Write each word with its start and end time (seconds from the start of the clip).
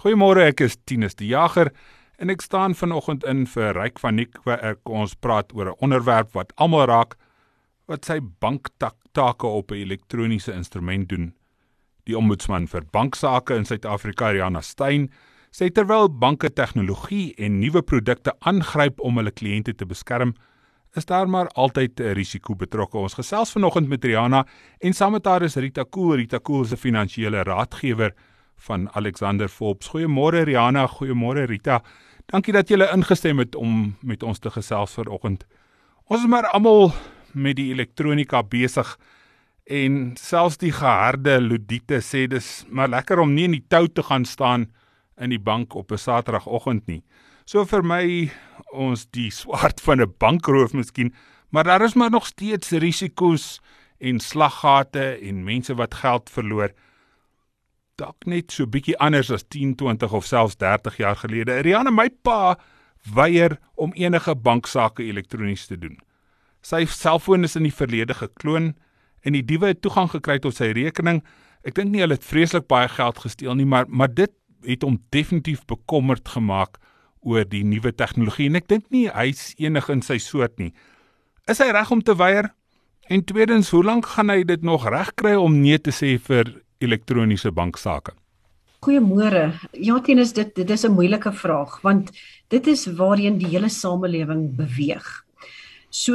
Goeiemôre, 0.00 0.46
ek 0.48 0.62
is 0.64 0.78
Tinus 0.88 1.12
die 1.18 1.26
Jager 1.28 1.68
en 2.16 2.30
ek 2.32 2.40
staan 2.40 2.72
vanoggend 2.72 3.20
in 3.28 3.42
vir 3.52 3.74
Ryk 3.76 3.98
van 4.00 4.14
Nik 4.16 4.38
waar 4.46 4.62
ek 4.70 4.88
ons 4.88 5.12
praat 5.12 5.52
oor 5.52 5.68
'n 5.74 5.82
onderwerp 5.84 6.30
wat 6.32 6.54
almal 6.56 6.86
raak 6.88 7.18
wat 7.84 8.08
sy 8.08 8.16
banktake 8.40 9.44
op 9.44 9.72
'n 9.72 9.76
elektroniese 9.76 10.54
instrument 10.56 11.08
doen. 11.10 11.34
Die 12.06 12.16
ombudsman 12.16 12.66
vir 12.66 12.80
banksaake 12.80 13.54
in 13.54 13.66
Suid-Afrika, 13.66 14.30
Riana 14.32 14.62
Stein, 14.62 15.10
sê 15.52 15.68
terwyl 15.68 16.08
banke 16.08 16.48
tegnologie 16.48 17.34
en 17.36 17.60
nuwe 17.60 17.82
produkte 17.82 18.32
aangryp 18.40 19.00
om 19.00 19.16
hulle 19.16 19.32
kliënte 19.32 19.76
te 19.76 19.84
beskerm, 19.84 20.34
is 20.96 21.04
daar 21.04 21.28
maar 21.28 21.48
altyd 21.48 22.00
'n 22.00 22.14
risiko 22.14 22.54
betrokke. 22.54 22.96
Ons 22.96 23.14
gesels 23.20 23.52
vanoggend 23.52 23.88
met 23.88 24.04
Riana 24.04 24.46
en 24.80 24.94
saam 24.94 25.12
met 25.12 25.26
haar 25.26 25.42
is 25.42 25.56
Rita 25.56 25.84
Kool. 25.84 26.16
Rita 26.16 26.38
Kool 26.38 26.62
is 26.62 26.72
'n 26.72 26.76
finansiële 26.76 27.42
raadgewer 27.44 28.14
van 28.60 28.88
Alexander 28.94 29.48
Forbes. 29.48 29.88
Goeiemôre 29.92 30.44
Riana, 30.44 30.86
goeiemôre 30.86 31.46
Rita. 31.48 31.80
Dankie 32.30 32.52
dat 32.54 32.68
julle 32.68 32.90
ingestem 32.94 33.40
het 33.42 33.56
om 33.58 33.96
met 34.06 34.22
ons 34.22 34.38
te 34.38 34.50
gesels 34.50 34.92
vanoggend. 34.98 35.46
Ons 36.10 36.24
is 36.24 36.28
maar 36.30 36.46
almal 36.54 36.92
met 37.32 37.56
die 37.56 37.70
elektronika 37.72 38.42
besig 38.42 38.96
en 39.70 40.16
selfs 40.18 40.58
die 40.58 40.72
geharde 40.74 41.38
ludiete 41.40 42.00
sê 42.02 42.26
dis 42.30 42.64
maar 42.68 42.90
lekker 42.90 43.22
om 43.22 43.34
nie 43.34 43.46
in 43.48 43.56
die 43.58 43.66
tou 43.70 43.86
te 43.88 44.02
gaan 44.02 44.26
staan 44.26 44.68
in 45.20 45.30
die 45.30 45.42
bank 45.42 45.74
op 45.74 45.92
'n 45.92 45.98
Saterdagoggend 45.98 46.86
nie. 46.86 47.02
So 47.44 47.64
vir 47.64 47.82
my 47.82 48.30
ons 48.72 49.06
die 49.10 49.30
swart 49.40 49.80
van 49.80 50.00
'n 50.00 50.14
bankroof 50.18 50.72
miskien, 50.72 51.14
maar 51.50 51.64
daar 51.64 51.82
is 51.82 51.94
maar 51.94 52.10
nog 52.10 52.26
steeds 52.26 52.70
risiko's 52.70 53.60
en 53.98 54.20
slaggate 54.20 55.18
en 55.22 55.44
mense 55.44 55.74
wat 55.74 55.94
geld 55.94 56.30
verloor 56.30 56.70
dalk 58.00 58.26
net 58.28 58.54
so 58.54 58.68
bietjie 58.70 58.96
anders 59.02 59.30
as 59.34 59.44
10, 59.48 59.76
20 59.80 60.14
of 60.16 60.26
selfs 60.28 60.58
30 60.60 61.00
jaar 61.02 61.18
gelede. 61.20 61.60
Rianne, 61.64 61.92
my 61.92 62.08
pa 62.24 62.56
weier 63.14 63.58
om 63.80 63.92
enige 63.96 64.34
banksaake 64.36 65.04
elektronies 65.06 65.66
te 65.68 65.78
doen. 65.80 65.98
Sy 66.64 66.84
selfoon 66.88 67.48
is 67.48 67.56
in 67.56 67.64
die 67.68 67.74
verlede 67.74 68.16
gekloon 68.16 68.74
en 69.24 69.36
die 69.36 69.44
diewe 69.44 69.72
het 69.72 69.80
toegang 69.84 70.10
gekry 70.12 70.38
tot 70.40 70.56
sy 70.56 70.70
rekening. 70.76 71.22
Ek 71.64 71.76
dink 71.76 71.92
nie 71.92 72.02
hulle 72.04 72.16
het 72.16 72.24
vreeslik 72.24 72.68
baie 72.68 72.88
geld 72.88 73.20
gesteel 73.24 73.56
nie, 73.56 73.68
maar 73.68 73.88
maar 73.88 74.12
dit 74.12 74.32
het 74.68 74.84
hom 74.84 74.98
definitief 75.12 75.64
bekommerd 75.68 76.28
gemaak 76.28 76.76
oor 77.24 77.44
die 77.48 77.64
nuwe 77.64 77.92
tegnologie 77.96 78.48
en 78.48 78.60
ek 78.60 78.68
dink 78.68 78.88
nie 78.92 79.06
hy's 79.12 79.54
enig 79.60 79.88
in 79.92 80.04
sy 80.04 80.18
soort 80.20 80.58
nie. 80.60 80.72
Is 81.48 81.60
hy 81.60 81.70
reg 81.72 81.92
om 81.92 82.02
te 82.04 82.16
weier? 82.16 82.50
En 83.10 83.24
tweedens, 83.24 83.72
hoe 83.74 83.82
lank 83.84 84.06
gaan 84.06 84.30
hy 84.30 84.44
dit 84.46 84.62
nog 84.62 84.84
regkry 84.88 85.34
om 85.34 85.56
nee 85.60 85.80
te 85.80 85.92
sê 85.92 86.14
vir 86.20 86.60
elektroniese 86.80 87.52
banksaake? 87.52 88.12
Goeiemôre. 88.80 89.52
Ja, 89.76 89.98
Tinus, 90.00 90.32
dit 90.32 90.54
dit 90.56 90.70
is 90.70 90.84
'n 90.84 90.96
moeilike 90.96 91.32
vraag 91.32 91.80
want 91.82 92.10
dit 92.48 92.66
is 92.66 92.86
waarheen 92.86 93.38
die 93.38 93.48
hele 93.48 93.68
samelewing 93.68 94.56
beweeg. 94.56 95.24
So 95.90 96.14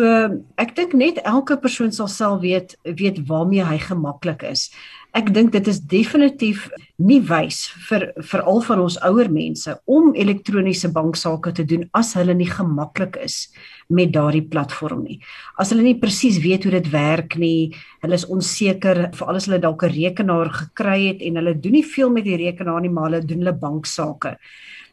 ek 0.58 0.76
dink 0.76 0.94
net 0.94 1.18
elke 1.24 1.58
persoon 1.58 1.92
sal 1.92 2.08
self 2.08 2.42
weet 2.42 2.78
weet 2.84 3.28
waarmee 3.28 3.64
hy 3.64 3.78
gemaklik 3.78 4.44
is 4.44 4.72
ek 5.16 5.30
dink 5.32 5.54
dit 5.54 5.68
is 5.72 5.80
definitief 5.80 6.66
nie 7.00 7.22
wys 7.24 7.62
vir 7.88 8.10
vir 8.32 8.42
al 8.44 8.60
van 8.66 8.82
ons 8.84 8.98
ouer 9.08 9.30
mense 9.32 9.72
om 9.88 10.12
elektroniese 10.16 10.90
banksaake 10.96 11.54
te 11.56 11.64
doen 11.68 11.86
as 11.96 12.14
hulle 12.20 12.36
nie 12.36 12.50
gemaklik 12.50 13.16
is 13.24 13.48
met 13.88 14.12
daardie 14.12 14.44
platform 14.52 15.06
nie. 15.06 15.20
As 15.62 15.72
hulle 15.72 15.86
nie 15.86 15.96
presies 16.02 16.42
weet 16.44 16.66
hoe 16.68 16.74
dit 16.76 16.90
werk 16.92 17.38
nie, 17.40 17.72
hulle 18.04 18.20
is 18.20 18.28
onseker 18.28 19.06
vir 19.16 19.30
alles 19.32 19.48
hulle 19.48 19.62
dalk 19.64 19.84
'n 19.84 19.96
rekenaar 19.96 20.50
gekry 20.52 21.00
het 21.08 21.22
en 21.22 21.36
hulle 21.40 21.54
doen 21.54 21.78
nie 21.80 21.88
veel 21.96 22.10
met 22.10 22.26
die 22.26 22.38
rekenaar 22.38 22.82
nie, 22.82 22.90
maar 22.90 23.10
hulle 23.10 23.22
doen 23.26 23.40
hulle 23.40 23.54
banksaake. 23.54 24.36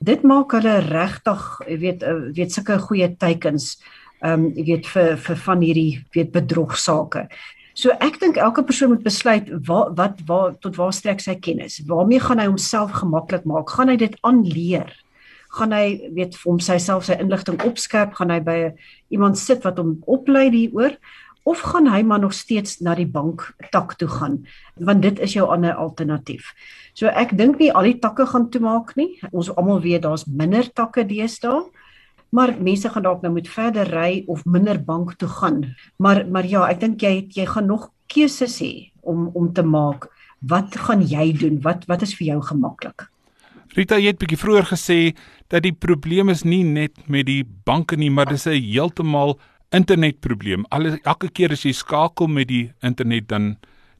Dit 0.01 0.23
maak 0.23 0.53
hulle 0.53 0.81
regtig, 0.81 1.43
jy 1.69 1.79
weet, 1.79 2.03
eh, 2.03 2.31
weet 2.35 2.53
sulke 2.53 2.79
goeie 2.79 3.09
teikens 3.17 3.79
ehm 4.23 4.45
um, 4.45 4.53
jy 4.55 4.65
weet 4.65 4.87
vir 4.87 5.17
vir 5.17 5.37
van 5.37 5.61
hierdie 5.61 6.05
weet 6.15 6.31
bedrogsaake. 6.33 7.29
So 7.75 7.95
ek 8.05 8.19
dink 8.21 8.37
elke 8.37 8.65
persoon 8.69 8.93
moet 8.93 9.05
besluit 9.05 9.49
wat 9.69 9.95
wat 9.97 10.21
waar 10.29 10.53
tot 10.61 10.77
waar 10.77 10.93
strek 10.93 11.23
sy 11.25 11.39
kennis. 11.41 11.81
Waarmee 11.89 12.21
gaan 12.21 12.43
hy 12.43 12.51
homself 12.51 12.93
gemaklik 13.01 13.47
maak? 13.49 13.73
Gaan 13.73 13.93
hy 13.93 13.97
dit 14.01 14.17
aanleer? 14.29 14.93
Gaan 15.57 15.73
hy 15.77 16.13
weet 16.17 16.37
vir 16.37 16.51
hom 16.51 16.61
self 16.61 17.09
sy 17.09 17.17
inligting 17.21 17.61
opskerp? 17.65 18.15
Gaan 18.17 18.33
hy 18.33 18.41
by 18.45 18.59
iemand 19.13 19.41
sit 19.41 19.65
wat 19.65 19.81
hom 19.81 19.99
oplei 20.05 20.51
hieroor? 20.53 20.99
Of 21.49 21.65
gaan 21.73 21.89
hy 21.91 22.05
maar 22.07 22.21
nog 22.23 22.37
steeds 22.39 22.79
na 22.85 22.95
die 22.95 23.09
bank 23.09 23.49
tak 23.73 23.97
toe 23.99 24.09
gaan? 24.09 24.43
Want 24.79 25.03
dit 25.03 25.19
is 25.19 25.35
jou 25.35 25.49
ander 25.51 25.75
alternatief. 25.75 26.53
So 26.95 27.09
ek 27.09 27.35
dink 27.37 27.59
nie 27.59 27.73
al 27.73 27.89
die 27.89 27.99
takke 27.99 28.29
gaan 28.31 28.51
toemaak 28.53 28.95
nie. 29.01 29.17
Ons 29.33 29.51
almal 29.57 29.81
weet 29.83 30.05
daar's 30.05 30.29
minder 30.29 30.69
takke 30.71 31.05
deesdae 31.09 31.65
maar 32.33 32.55
mense 32.61 32.89
gaan 32.89 33.05
dalk 33.05 33.23
nou 33.23 33.33
moet 33.35 33.49
verder 33.49 33.89
ry 33.93 34.25
of 34.27 34.45
minder 34.45 34.81
bank 34.81 35.15
toe 35.21 35.29
gaan. 35.29 35.63
Maar 35.97 36.25
maar 36.33 36.47
ja, 36.49 36.65
ek 36.73 36.81
dink 36.81 37.05
jy 37.05 37.29
jy 37.29 37.47
gaan 37.47 37.69
nog 37.69 37.91
keuses 38.13 38.59
hê 38.65 38.91
om 39.01 39.29
om 39.37 39.53
te 39.53 39.63
maak. 39.63 40.09
Wat 40.41 40.77
gaan 40.87 41.05
jy 41.07 41.33
doen? 41.39 41.61
Wat 41.63 41.85
wat 41.91 42.03
is 42.03 42.15
vir 42.17 42.33
jou 42.33 42.41
gemaklik? 42.51 43.09
Rita 43.77 43.97
het 44.01 44.19
bietjie 44.21 44.41
vroeër 44.41 44.67
gesê 44.69 44.99
dat 45.53 45.65
die 45.65 45.73
probleem 45.73 46.33
is 46.33 46.45
nie 46.45 46.63
net 46.65 47.09
met 47.09 47.27
die 47.29 47.45
banke 47.45 47.97
nie, 47.97 48.11
maar 48.11 48.29
dis 48.29 48.47
'n 48.47 48.61
heeltemal 48.61 49.39
internetprobleem. 49.71 50.65
Al 50.71 50.99
elke 51.05 51.29
keer 51.29 51.53
as 51.53 51.65
jy 51.65 51.73
skakel 51.73 52.29
met 52.29 52.49
die 52.49 52.73
internet 52.83 53.29
dan 53.29 53.57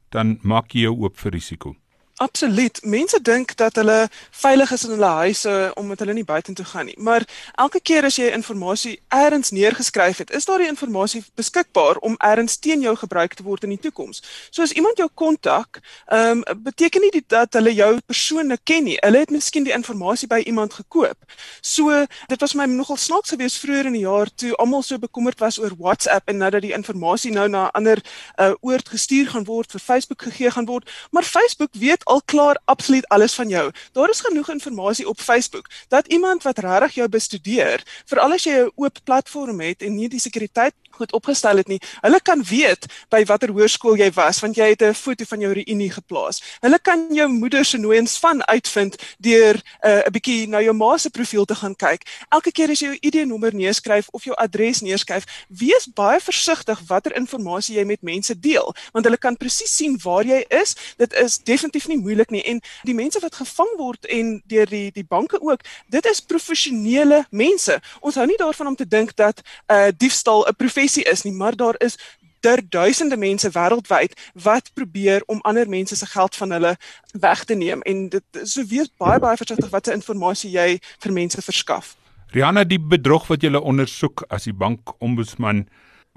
dan 0.09 0.37
maak 0.43 0.73
jy 0.73 0.81
jou 0.81 0.95
oop 1.05 1.17
vir 1.17 1.31
risiko. 1.31 1.75
Absoluut. 2.15 2.79
Mense 2.85 3.21
dink 3.21 3.55
dat 3.57 3.75
hulle 3.75 4.07
veilig 4.29 4.71
is 4.71 4.83
in 4.83 4.89
hulle 4.89 5.05
huise 5.05 5.71
omdat 5.75 5.99
hulle 5.99 6.13
nie 6.13 6.23
buitentoe 6.23 6.65
gaan 6.65 6.85
nie. 6.85 6.95
Maar 6.97 7.25
elke 7.55 7.79
keer 7.81 8.05
as 8.05 8.19
jy 8.19 8.27
inligting 8.29 8.99
elders 9.07 9.49
neergeskryf 9.49 10.17
het, 10.21 10.29
is 10.29 10.45
daardie 10.45 10.67
inligting 10.69 11.25
beskikbaar 11.35 11.97
om 12.05 12.13
elders 12.17 12.57
teen 12.61 12.85
jou 12.85 12.93
gebruik 12.95 13.33
te 13.33 13.43
word 13.43 13.63
in 13.65 13.73
die 13.73 13.79
toekoms. 13.81 14.21
So 14.51 14.61
as 14.61 14.75
iemand 14.77 15.01
jou 15.01 15.09
kontak, 15.13 15.81
ehm 16.05 16.43
um, 16.45 16.61
beteken 16.63 17.01
nie 17.01 17.09
dit 17.11 17.25
dat 17.27 17.53
hulle 17.57 17.73
jou 17.73 17.97
persoonlik 18.05 18.61
ken 18.63 18.83
nie. 18.83 18.97
Hulle 19.01 19.23
het 19.25 19.33
miskien 19.33 19.65
die 19.65 19.73
inligting 19.73 20.29
by 20.29 20.43
iemand 20.45 20.73
gekoop. 20.73 21.17
So 21.61 22.05
dit 22.29 22.39
was 22.39 22.53
my 22.53 22.69
nogal 22.69 22.97
snaaks 22.97 23.33
geweest 23.33 23.57
vroeër 23.57 23.89
in 23.89 23.97
die 23.97 24.05
jaar 24.05 24.29
toe 24.35 24.53
almal 24.61 24.85
so 24.85 24.97
bekommerd 25.01 25.39
was 25.39 25.57
oor 25.59 25.73
WhatsApp 25.79 26.29
en 26.29 26.37
nou 26.37 26.51
dat 26.53 26.61
die 26.61 26.73
inligting 26.77 27.33
nou 27.33 27.49
na 27.49 27.71
ander 27.73 27.97
uh, 28.37 28.53
oord 28.61 28.89
gestuur 28.89 29.33
gaan 29.33 29.49
word, 29.49 29.71
vir 29.71 29.81
Facebook 29.81 30.21
gegee 30.21 30.51
gaan 30.51 30.69
word, 30.69 30.89
maar 31.11 31.23
Facebook 31.23 31.73
weet 31.73 32.02
al 32.03 32.21
klaar 32.25 32.59
absoluut 32.65 33.07
alles 33.07 33.33
van 33.33 33.49
jou. 33.49 33.71
Daar 33.91 34.09
is 34.09 34.21
genoeg 34.21 34.49
inligting 34.49 35.05
op 35.07 35.19
Facebook 35.19 35.69
dat 35.87 36.07
iemand 36.07 36.43
wat 36.43 36.57
regtig 36.57 36.93
jou 36.93 37.09
bestudeer, 37.09 37.83
veral 38.05 38.33
as 38.33 38.43
jy 38.43 38.53
'n 38.53 38.71
oop 38.75 38.97
platform 39.03 39.59
het 39.59 39.81
en 39.81 39.95
nie 39.95 40.09
die 40.09 40.19
sekuriteit 40.19 40.73
goed 40.95 41.11
opgestel 41.11 41.57
het 41.57 41.67
nie. 41.67 41.79
Hulle 42.01 42.19
kan 42.21 42.43
weet 42.43 42.85
by 43.09 43.23
watter 43.25 43.49
hoërskool 43.49 43.97
jy 43.97 44.11
was 44.15 44.39
want 44.39 44.55
jy 44.55 44.69
het 44.73 44.81
'n 44.81 44.93
foto 44.93 45.25
van 45.25 45.39
jou 45.39 45.53
reunie 45.53 45.91
geplaas. 45.91 46.41
Hulle 46.61 46.79
kan 46.79 47.07
jou 47.09 47.27
moeder 47.27 47.65
se 47.65 47.77
nooiens 47.77 48.17
van 48.17 48.45
uitvind 48.47 48.95
deur 49.17 49.55
uh, 49.55 49.89
'n 49.89 50.07
uh, 50.07 50.11
bietjie 50.11 50.47
na 50.47 50.61
jou 50.61 50.73
ma 50.73 50.97
se 50.97 51.09
profiel 51.09 51.45
te 51.45 51.55
gaan 51.55 51.75
kyk. 51.75 52.01
Elke 52.29 52.51
keer 52.51 52.69
as 52.69 52.79
jy 52.79 52.87
jou 52.87 52.97
ID-nommer 53.01 53.53
neerskryf 53.53 54.07
of 54.11 54.23
jou 54.23 54.35
adres 54.35 54.81
neerskryf, 54.81 55.23
wees 55.47 55.87
baie 55.93 56.19
versigtig 56.19 56.79
watter 56.87 57.11
inligting 57.15 57.31
jy 57.43 57.83
met 57.85 58.01
mense 58.01 58.33
deel 58.39 58.73
want 58.93 59.05
hulle 59.05 59.17
kan 59.17 59.37
presies 59.37 59.75
sien 59.75 59.97
waar 60.03 60.25
jy 60.25 60.43
is. 60.49 60.75
Dit 60.97 61.13
is 61.13 61.37
definitief 61.37 61.87
nie 61.87 61.97
moeilik 61.97 62.31
nie 62.31 62.43
en 62.49 62.61
die 62.83 62.95
mense 62.95 63.19
wat 63.23 63.35
gevang 63.35 63.71
word 63.77 64.05
en 64.05 64.41
deur 64.47 64.69
die 64.69 64.91
die 64.93 65.05
banke 65.05 65.39
ook, 65.41 65.63
dit 65.89 66.05
is 66.05 66.21
professionele 66.21 67.23
mense. 67.31 67.79
Ons 68.01 68.15
hou 68.15 68.25
nie 68.27 68.37
daarvan 68.37 68.73
om 68.73 68.75
te 68.75 68.87
dink 68.87 69.15
dat 69.15 69.41
'n 69.41 69.73
uh, 69.73 69.91
diefstal 69.97 70.45
'n 70.47 70.55
professie 70.83 71.03
is 71.09 71.23
nie, 71.23 71.33
maar 71.33 71.55
daar 71.55 71.75
is 71.79 71.97
der 72.41 72.59
duisende 72.69 73.15
mense 73.17 73.49
wêreldwyd 73.49 74.17
wat 74.43 74.71
probeer 74.75 75.23
om 75.31 75.39
ander 75.47 75.69
mense 75.69 75.95
se 75.95 76.05
geld 76.05 76.35
van 76.35 76.51
hulle 76.51 76.75
weg 77.13 77.43
te 77.45 77.55
neem 77.55 77.81
en 77.87 78.09
dit 78.09 78.39
so 78.43 78.65
wees 78.67 78.89
baie 78.99 79.19
baie 79.19 79.37
versigtig 79.39 79.69
watter 79.71 79.93
inligting 79.95 80.49
jy 80.51 80.79
vir 80.99 81.13
mense 81.13 81.41
verskaf. 81.41 81.95
Rihanna, 82.33 82.65
die 82.67 82.79
bedrog 82.79 83.29
wat 83.29 83.43
jy 83.43 83.53
ondersoek 83.55 84.25
as 84.29 84.43
die 84.43 84.53
bankombudsman, 84.53 85.67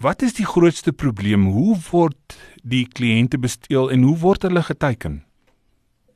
wat 0.03 0.23
is 0.23 0.35
die 0.35 0.47
grootste 0.47 0.93
probleem? 0.93 1.47
Hoe 1.47 1.77
word 1.93 2.37
die 2.65 2.87
kliënte 2.89 3.39
besteel 3.39 3.93
en 3.93 4.03
hoe 4.03 4.17
word 4.19 4.43
hulle 4.43 4.65
geteken? 4.67 5.21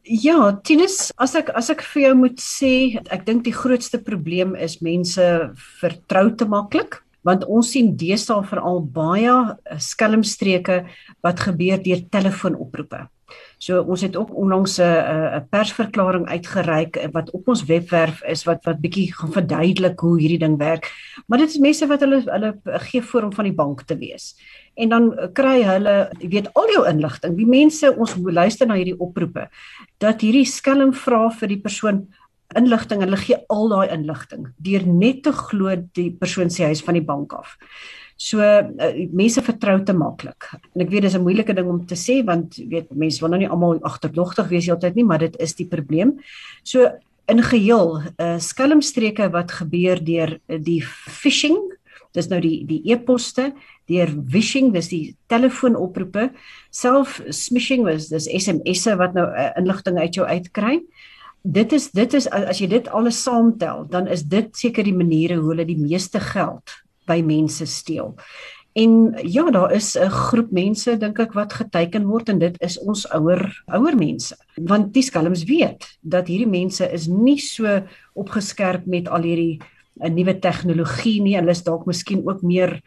Ja, 0.03 0.57
Tinus, 0.65 1.13
as 1.23 1.37
ek 1.39 1.53
as 1.55 1.71
ek 1.71 1.85
vir 1.93 2.09
jou 2.09 2.15
moet 2.25 2.43
sê, 2.43 2.99
ek 3.15 3.29
dink 3.29 3.45
die 3.47 3.55
grootste 3.55 4.01
probleem 4.03 4.57
is 4.59 4.81
mense 4.83 5.23
vertrou 5.79 6.33
te 6.35 6.49
maklik 6.51 6.99
want 7.27 7.45
ons 7.45 7.71
sien 7.75 7.95
deesdae 7.97 8.45
veral 8.49 8.83
baie 8.83 9.33
eh, 9.33 9.79
skelmstreke 9.79 10.85
wat 11.25 11.47
gebeur 11.47 11.83
deur 11.83 12.05
telefoonoproepe. 12.11 13.07
So 13.63 13.83
ons 13.83 14.03
het 14.03 14.17
ook 14.17 14.33
onlangs 14.35 14.79
'n 14.79 14.83
'n 15.37 15.47
persverklaring 15.51 16.27
uitgereik 16.27 16.97
eh, 16.97 17.09
wat 17.13 17.31
op 17.31 17.49
ons 17.49 17.65
webwerf 17.65 18.23
is 18.23 18.45
wat 18.45 18.65
wat 18.65 18.81
bietjie 18.81 19.13
gaan 19.15 19.33
verduidelik 19.33 20.01
hoe 20.01 20.21
hierdie 20.21 20.39
ding 20.39 20.59
werk. 20.59 20.91
Maar 21.27 21.39
dit 21.39 21.49
is 21.49 21.59
mense 21.59 21.87
wat 21.87 22.01
hulle 22.01 22.23
hulle 22.25 22.55
gee 22.65 23.03
voor 23.03 23.23
om 23.23 23.33
van 23.33 23.45
die 23.45 23.55
bank 23.55 23.83
te 23.83 23.97
wees. 23.97 24.35
En 24.75 24.89
dan 24.89 25.31
kry 25.33 25.63
hulle, 25.63 26.11
jy 26.19 26.29
weet, 26.29 26.55
al 26.55 26.69
jou 26.73 26.89
inligting. 26.89 27.37
Die 27.37 27.47
mense 27.47 27.97
ons 27.97 28.17
luister 28.17 28.67
na 28.67 28.75
hierdie 28.75 28.99
oproepe 28.99 29.49
dat 29.99 30.21
hierdie 30.21 30.47
skelm 30.47 30.95
vra 30.95 31.31
vir 31.31 31.49
die 31.49 31.61
persoon 31.61 32.07
inligting, 32.59 33.03
hulle 33.05 33.19
gee 33.21 33.39
al 33.53 33.69
daai 33.71 33.93
inligting 33.95 34.51
deur 34.59 34.85
net 34.87 35.23
te 35.27 35.33
glo 35.33 35.77
die 35.97 36.11
persoon 36.11 36.51
se 36.51 36.67
huis 36.67 36.83
van 36.87 36.99
die 36.99 37.07
bank 37.07 37.35
af. 37.37 37.57
So 38.21 38.43
uh, 38.45 39.07
mense 39.17 39.41
vertrou 39.41 39.79
te 39.85 39.95
maklik. 39.97 40.51
En 40.75 40.85
ek 40.85 40.91
weet 40.93 41.07
dis 41.07 41.17
'n 41.17 41.25
moeilike 41.25 41.55
ding 41.57 41.69
om 41.69 41.87
te 41.87 41.97
sê 41.97 42.21
want 42.25 42.59
weet 42.59 42.91
mense 42.93 43.21
wil 43.21 43.33
nou 43.33 43.41
nie 43.41 43.49
almal 43.49 43.81
agterdogtig 43.81 44.51
wees 44.51 44.67
heeltyd 44.69 44.95
nie, 44.95 45.05
maar 45.05 45.23
dit 45.25 45.37
is 45.41 45.55
die 45.55 45.67
probleem. 45.67 46.19
So 46.65 46.85
in 47.31 47.41
geheel 47.43 48.03
uh, 48.19 48.39
skelmstreke 48.39 49.31
wat 49.33 49.53
gebeur 49.63 50.03
deur 50.05 50.39
die 50.47 50.83
phishing, 50.83 51.57
dis 52.13 52.29
nou 52.29 52.41
die 52.43 52.65
die 52.67 52.83
e-poste, 52.91 53.53
deur 53.89 54.11
wishing, 54.33 54.73
dis 54.75 54.91
die 54.91 55.17
telefoonoproepe, 55.31 56.31
self 56.71 57.21
smishing 57.31 57.87
was 57.87 58.11
dis 58.11 58.29
SMS'e 58.29 58.97
wat 59.01 59.15
nou 59.15 59.27
uh, 59.31 59.51
inligting 59.57 59.99
uit 59.99 60.15
jou 60.15 60.27
uitkry. 60.27 60.81
Dit 61.43 61.73
is 61.73 61.91
dit 61.97 62.15
is 62.15 62.29
as 62.29 62.61
jy 62.61 62.69
dit 62.69 62.89
alles 62.89 63.23
saamtel, 63.23 63.87
dan 63.89 64.07
is 64.07 64.23
dit 64.29 64.53
seker 64.57 64.85
die 64.85 64.97
maniere 64.97 65.41
hoe 65.41 65.55
hulle 65.55 65.65
die 65.65 65.79
meeste 65.81 66.21
geld 66.21 66.75
by 67.09 67.23
mense 67.25 67.67
steel. 67.67 68.15
En 68.79 69.17
ja, 69.27 69.51
daar 69.51 69.73
is 69.73 69.97
'n 69.99 70.11
groep 70.11 70.51
mense 70.51 70.97
dink 70.97 71.19
ek 71.19 71.33
wat 71.33 71.53
geteken 71.53 72.07
word 72.07 72.29
en 72.29 72.39
dit 72.39 72.57
is 72.63 72.79
ons 72.79 73.07
ouer 73.11 73.63
ouer 73.67 73.97
mense. 73.97 74.37
Want 74.55 74.93
die 74.93 75.03
skelms 75.03 75.45
weet 75.45 75.99
dat 76.01 76.29
hierdie 76.29 76.51
mense 76.51 76.93
is 76.93 77.07
nie 77.07 77.39
so 77.39 77.83
opgeskerp 78.15 78.87
met 78.87 79.09
al 79.09 79.23
hierdie 79.23 79.59
'n 80.01 80.07
eh, 80.07 80.11
nuwe 80.11 80.39
tegnologie 80.39 81.23
nie. 81.23 81.37
Hulle 81.37 81.51
is 81.51 81.63
dalk 81.63 81.87
miskien 81.87 82.27
ook 82.29 82.43
meer 82.43 82.81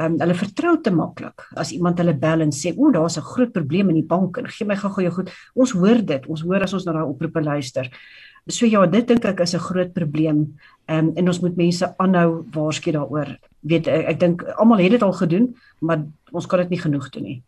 um, 0.00 0.16
hulle 0.20 0.34
vertrou 0.34 0.76
te 0.82 0.92
maklik 0.94 1.44
as 1.60 1.72
iemand 1.76 2.00
hulle 2.00 2.14
bel 2.16 2.44
en 2.44 2.52
sê 2.54 2.72
o, 2.76 2.90
daar's 2.90 3.18
'n 3.18 3.26
groot 3.32 3.52
probleem 3.52 3.90
in 3.90 4.00
die 4.00 4.10
bank 4.14 4.38
en 4.38 4.48
gee 4.48 4.66
my 4.66 4.76
gou-gou 4.76 5.02
jou 5.04 5.12
goed. 5.12 5.30
Ons 5.54 5.72
hoor 5.72 6.02
dit. 6.04 6.26
Ons 6.26 6.42
hoor 6.42 6.62
as 6.62 6.74
ons 6.74 6.86
na 6.86 6.92
daai 6.92 7.08
oproepe 7.08 7.42
luister. 7.42 7.90
So 8.48 8.66
ja, 8.66 8.86
dit 8.86 9.06
dink 9.06 9.24
ek 9.24 9.40
is 9.40 9.54
'n 9.54 9.58
groot 9.58 9.92
probleem. 9.92 10.56
Ehm 10.88 11.08
um, 11.08 11.12
en 11.16 11.28
ons 11.28 11.40
moet 11.40 11.56
mense 11.56 11.94
aanhou 11.98 12.44
waarsku 12.52 12.92
daaroor. 12.92 13.38
Weet 13.62 13.86
ek, 13.86 14.06
ek 14.08 14.20
dink 14.20 14.42
almal 14.56 14.78
het 14.78 14.90
dit 14.90 15.02
al 15.02 15.12
gedoen, 15.12 15.54
maar 15.80 16.04
ons 16.32 16.46
kan 16.46 16.58
dit 16.60 16.70
nie 16.70 16.80
genoeg 16.80 17.10
doen 17.10 17.22
nie. 17.22 17.42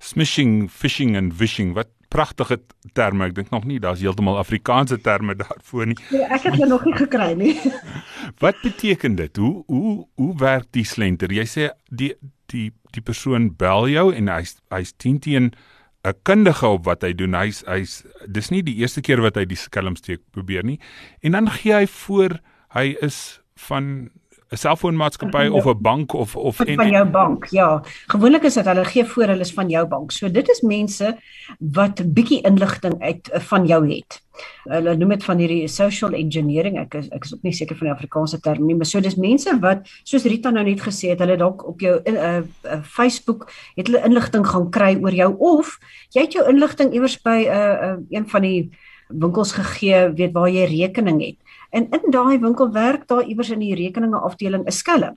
Smishing, 0.00 0.70
phishing 0.72 1.16
en 1.16 1.32
wishing, 1.36 1.74
wat 1.76 1.90
pragtige 2.10 2.58
terme. 2.96 3.28
Ek 3.28 3.36
dink 3.36 3.52
nog 3.54 3.66
nie 3.68 3.78
daar's 3.82 4.02
heeltemal 4.02 4.40
Afrikaanse 4.40 4.98
terme 5.04 5.36
daarvoor 5.38 5.92
nie. 5.92 5.98
Nee, 6.10 6.26
ek 6.26 6.48
het 6.48 6.56
hulle 6.56 6.70
nog 6.72 6.86
nie 6.88 6.96
gekry 6.98 7.32
nie. 7.38 7.54
wat 8.44 8.58
beteken 8.64 9.16
dit? 9.20 9.40
Hoe 9.40 9.62
hoe 9.70 9.96
hoe 10.20 10.30
werk 10.40 10.70
die 10.76 10.86
slenter? 10.88 11.32
Jy 11.32 11.46
sê 11.48 11.70
die 11.88 12.14
die 12.50 12.70
die 12.94 13.04
persoon 13.06 13.52
bel 13.58 13.86
jou 13.92 14.08
en 14.16 14.30
hy's 14.32 14.56
hy's 14.74 14.94
10 14.98 15.20
teen 15.26 15.52
'n 16.00 16.16
kundige 16.24 16.66
op 16.66 16.86
wat 16.88 17.04
hy 17.06 17.12
doen. 17.14 17.36
Hy's 17.36 17.62
hy's 17.68 18.00
dis 18.26 18.50
nie 18.50 18.62
die 18.66 18.78
eerste 18.80 19.04
keer 19.04 19.20
wat 19.22 19.36
hy 19.36 19.44
die 19.44 19.58
skelmsteek 19.58 20.24
probeer 20.32 20.64
nie. 20.64 20.80
En 21.22 21.36
dan 21.36 21.50
gee 21.60 21.74
hy 21.76 21.86
voor 21.86 22.40
hy 22.74 22.96
is 23.04 23.40
van 23.68 24.10
'n 24.50 24.56
selfoonmaatskappy 24.56 25.46
of 25.46 25.66
'n 25.66 25.78
bank 25.80 26.12
of 26.12 26.36
of 26.36 26.60
en, 26.60 26.74
van 26.74 26.90
jou 26.90 27.06
bank. 27.06 27.46
Ja, 27.50 27.82
gewoonlik 28.06 28.42
is 28.42 28.54
dit 28.54 28.64
hulle 28.64 28.84
gee 28.84 29.04
voor 29.04 29.22
hulle 29.22 29.40
is 29.46 29.52
van 29.52 29.68
jou 29.68 29.86
bank. 29.86 30.10
So 30.10 30.30
dit 30.30 30.48
is 30.48 30.60
mense 30.60 31.16
wat 31.58 32.02
bietjie 32.14 32.40
inligting 32.42 33.02
uit 33.02 33.30
eh, 33.30 33.40
van 33.40 33.66
jou 33.66 33.86
het. 33.86 34.18
Hulle 34.64 34.96
noem 34.96 35.08
dit 35.08 35.24
van 35.24 35.38
hierdie 35.38 35.68
social 35.68 36.12
engineering. 36.12 36.78
Ek 36.78 36.94
is 36.94 37.08
ek 37.08 37.24
is 37.24 37.34
ook 37.34 37.42
nie 37.46 37.54
seker 37.54 37.76
van 37.76 37.86
die 37.86 37.94
Afrikaanse 37.94 38.40
term 38.40 38.66
nie, 38.66 38.74
maar 38.74 38.86
so 38.86 39.00
dis 39.00 39.14
mense 39.14 39.54
wat 39.60 39.86
soos 40.02 40.26
Rita 40.26 40.50
nou 40.50 40.64
net 40.64 40.82
gesê 40.82 41.14
het, 41.14 41.22
hulle 41.22 41.36
dalk 41.36 41.62
op 41.68 41.80
jou 41.80 42.00
uh, 42.04 42.42
uh, 42.42 42.82
Facebook 42.82 43.46
het 43.76 43.86
hulle 43.86 44.02
inligting 44.04 44.46
gaan 44.46 44.70
kry 44.70 44.96
oor 44.98 45.14
jou 45.14 45.34
of 45.38 45.78
jy 46.10 46.26
het 46.26 46.34
jou 46.34 46.48
inligting 46.50 46.90
iewers 46.92 47.20
by 47.22 47.46
'n 47.46 47.54
uh, 47.54 47.74
uh, 47.90 47.96
een 48.10 48.26
van 48.28 48.42
die 48.42 48.70
winkels 49.10 49.52
gegee, 49.52 50.10
weet 50.14 50.32
waar 50.32 50.50
jy 50.50 50.66
rekening 50.70 51.20
het. 51.22 51.38
En 51.70 51.86
in 51.90 52.10
daai 52.10 52.38
winkel 52.42 52.72
werk 52.74 53.06
daar 53.08 53.26
iewers 53.26 53.50
in 53.54 53.62
die 53.62 53.74
rekeninge 53.78 54.18
afdeling 54.18 54.66
'n 54.66 54.74
skelm. 54.74 55.16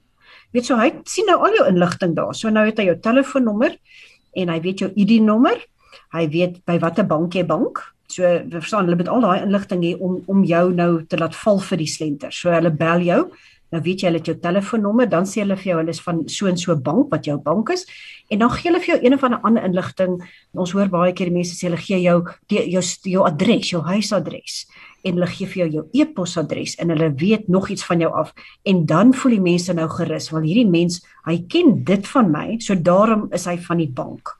Weet 0.53 0.65
so 0.65 0.77
hy 0.77 0.91
sien 1.09 1.25
nou 1.25 1.39
al 1.41 1.55
jou 1.57 1.67
inligting 1.67 2.15
daar. 2.15 2.35
So 2.35 2.49
nou 2.49 2.65
het 2.65 2.77
hy 2.77 2.85
jou 2.85 2.99
telefoonnommer 2.99 3.77
en 4.37 4.49
hy 4.49 4.59
weet 4.61 4.79
jou 4.79 4.91
ID-nommer. 4.95 5.57
Hy 6.13 6.27
weet 6.29 6.61
by 6.65 6.77
watter 6.79 7.05
bank 7.05 7.33
jy 7.33 7.45
bank. 7.45 7.81
So 8.07 8.21
verstaan 8.49 8.85
hulle 8.85 8.99
met 8.99 9.09
al 9.09 9.21
daai 9.21 9.41
inligting 9.41 9.81
hier 9.81 9.99
om 9.99 10.21
om 10.27 10.43
jou 10.43 10.71
nou 10.73 11.03
te 11.09 11.17
laat 11.17 11.35
val 11.35 11.59
vir 11.59 11.77
die 11.77 11.89
slenter. 11.89 12.31
So 12.31 12.53
hulle 12.53 12.69
bel 12.69 13.01
jou. 13.01 13.31
Nou 13.73 13.81
weet 13.81 14.03
jy 14.03 14.11
hulle 14.11 14.19
het 14.21 14.29
jou 14.29 14.37
telefoonnommer, 14.37 15.09
dan 15.09 15.25
sê 15.25 15.41
hulle 15.41 15.57
vir 15.57 15.71
jou 15.71 15.77
hulle 15.79 15.89
is 15.89 16.01
van 16.05 16.21
so 16.29 16.45
en 16.45 16.57
so 16.57 16.75
bank 16.75 17.09
wat 17.09 17.25
jou 17.25 17.39
bank 17.41 17.71
is 17.73 17.87
en 18.29 18.39
dan 18.39 18.51
gee 18.53 18.69
hulle 18.69 18.81
vir 18.83 18.91
jou 18.93 18.99
een 19.01 19.17
of 19.17 19.23
ander 19.25 19.65
inligting. 19.65 20.19
Ons 20.53 20.75
hoor 20.77 20.91
baie 20.93 21.13
keer 21.17 21.31
die 21.31 21.37
mense 21.39 21.57
sê 21.57 21.65
hulle 21.71 21.81
gee 21.81 21.97
jou 22.03 22.19
die, 22.53 22.61
jou 22.69 22.83
jou 23.09 23.25
adres, 23.25 23.71
jou 23.73 23.81
huisadres 23.81 24.67
en 25.03 25.17
hulle 25.17 25.27
gee 25.27 25.47
vir 25.47 25.63
jou 25.63 25.69
jou 25.77 25.83
e-posadres 25.93 26.75
en 26.79 26.93
hulle 26.93 27.11
weet 27.19 27.47
nog 27.47 27.69
iets 27.69 27.85
van 27.85 27.99
jou 27.99 28.11
af. 28.11 28.33
En 28.63 28.85
dan 28.85 29.13
voel 29.13 29.37
die 29.37 29.47
mense 29.51 29.73
nou 29.73 29.89
gerus 29.89 30.29
want 30.31 30.45
hierdie 30.45 30.69
mens 30.69 31.01
hy 31.27 31.41
ken 31.47 31.83
dit 31.83 32.07
van 32.07 32.31
my 32.31 32.47
so 32.59 32.75
daarom 32.75 33.27
is 33.31 33.45
hy 33.45 33.57
van 33.57 33.77
die 33.77 33.91
bank. 33.91 34.35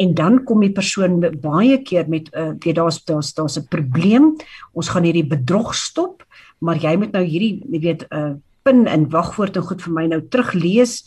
En 0.00 0.14
dan 0.14 0.44
kom 0.44 0.60
die 0.60 0.72
persoon 0.72 1.20
baie 1.20 1.78
keer 1.82 2.08
met 2.08 2.30
uh, 2.34 2.52
weet 2.58 2.76
daar's 2.76 3.04
daar's 3.04 3.34
daar's 3.34 3.58
'n 3.58 3.68
probleem. 3.68 4.36
Ons 4.72 4.88
gaan 4.88 5.04
hierdie 5.04 5.26
bedrog 5.26 5.74
stop 5.74 6.22
maar 6.62 6.78
jy 6.80 6.94
moet 7.00 7.14
nou 7.16 7.24
hierdie 7.26 7.58
weet 7.82 8.06
'n 8.06 8.14
uh, 8.14 8.22
eh, 8.30 8.34
pin 8.62 8.86
en 8.86 9.10
wagwoord 9.10 9.56
en 9.56 9.62
goed 9.62 9.82
vir 9.82 9.92
my 9.92 10.06
nou 10.06 10.20
teruglees 10.30 11.02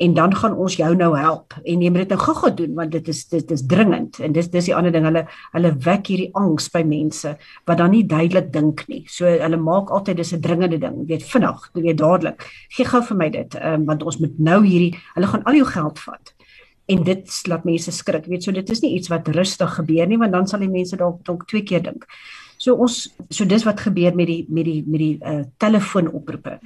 en 0.00 0.14
dan 0.14 0.32
gaan 0.36 0.54
ons 0.56 0.76
jou 0.80 0.90
nou 0.96 1.10
help 1.18 1.54
en 1.60 1.82
jy 1.84 1.90
moet 1.92 2.06
dit 2.06 2.12
nou 2.14 2.18
gou-gou 2.22 2.50
doen 2.56 2.72
want 2.78 2.92
dit 2.94 3.08
is 3.12 3.20
dit 3.28 3.50
is 3.52 3.62
dringend 3.68 4.16
en 4.24 4.32
dis 4.32 4.48
dis 4.48 4.70
die 4.70 4.74
ander 4.76 4.92
ding 4.94 5.04
hulle 5.04 5.26
hulle 5.52 5.72
wek 5.84 6.08
hierdie 6.08 6.30
angs 6.40 6.70
by 6.72 6.80
mense 6.88 7.34
wat 7.68 7.82
dan 7.82 7.92
nie 7.92 8.02
duidelik 8.08 8.48
dink 8.54 8.86
nie. 8.88 9.02
So 9.12 9.28
hulle 9.28 9.60
maak 9.60 9.92
altyd 9.92 10.22
dis 10.22 10.32
'n 10.32 10.40
dringende 10.40 10.78
ding, 10.80 11.04
weet 11.06 11.22
vinnig, 11.22 11.70
weet 11.74 11.98
dadelik. 11.98 12.48
Gee 12.76 12.84
gou 12.84 13.02
vir 13.02 13.16
my 13.16 13.28
dit, 13.30 13.56
um, 13.60 13.84
want 13.84 14.02
ons 14.02 14.18
moet 14.20 14.38
nou 14.38 14.64
hierdie 14.64 14.94
hulle 15.14 15.26
gaan 15.26 15.44
al 15.44 15.54
jou 15.54 15.66
geld 15.66 15.98
vat. 15.98 16.34
En 16.88 17.02
dit 17.04 17.42
laat 17.46 17.64
mense 17.64 17.92
skrik. 17.92 18.26
Weet 18.26 18.42
so 18.42 18.52
dit 18.52 18.70
is 18.70 18.80
nie 18.80 18.94
iets 18.96 19.08
wat 19.08 19.28
rustig 19.28 19.74
gebeur 19.74 20.06
nie 20.06 20.18
want 20.18 20.32
dan 20.32 20.46
sal 20.46 20.60
die 20.60 20.68
mense 20.68 20.96
dalk 20.96 21.24
dalk 21.24 21.46
twee 21.46 21.62
keer 21.62 21.82
dink. 21.82 22.06
So 22.56 22.74
ons 22.74 23.08
so 23.28 23.44
dis 23.44 23.64
wat 23.64 23.80
gebeur 23.80 24.14
met 24.14 24.26
die 24.26 24.46
met 24.48 24.64
die 24.64 24.82
met 24.86 25.00
die 25.00 25.18
uh, 25.20 25.44
telefoonoproepe 25.58 26.58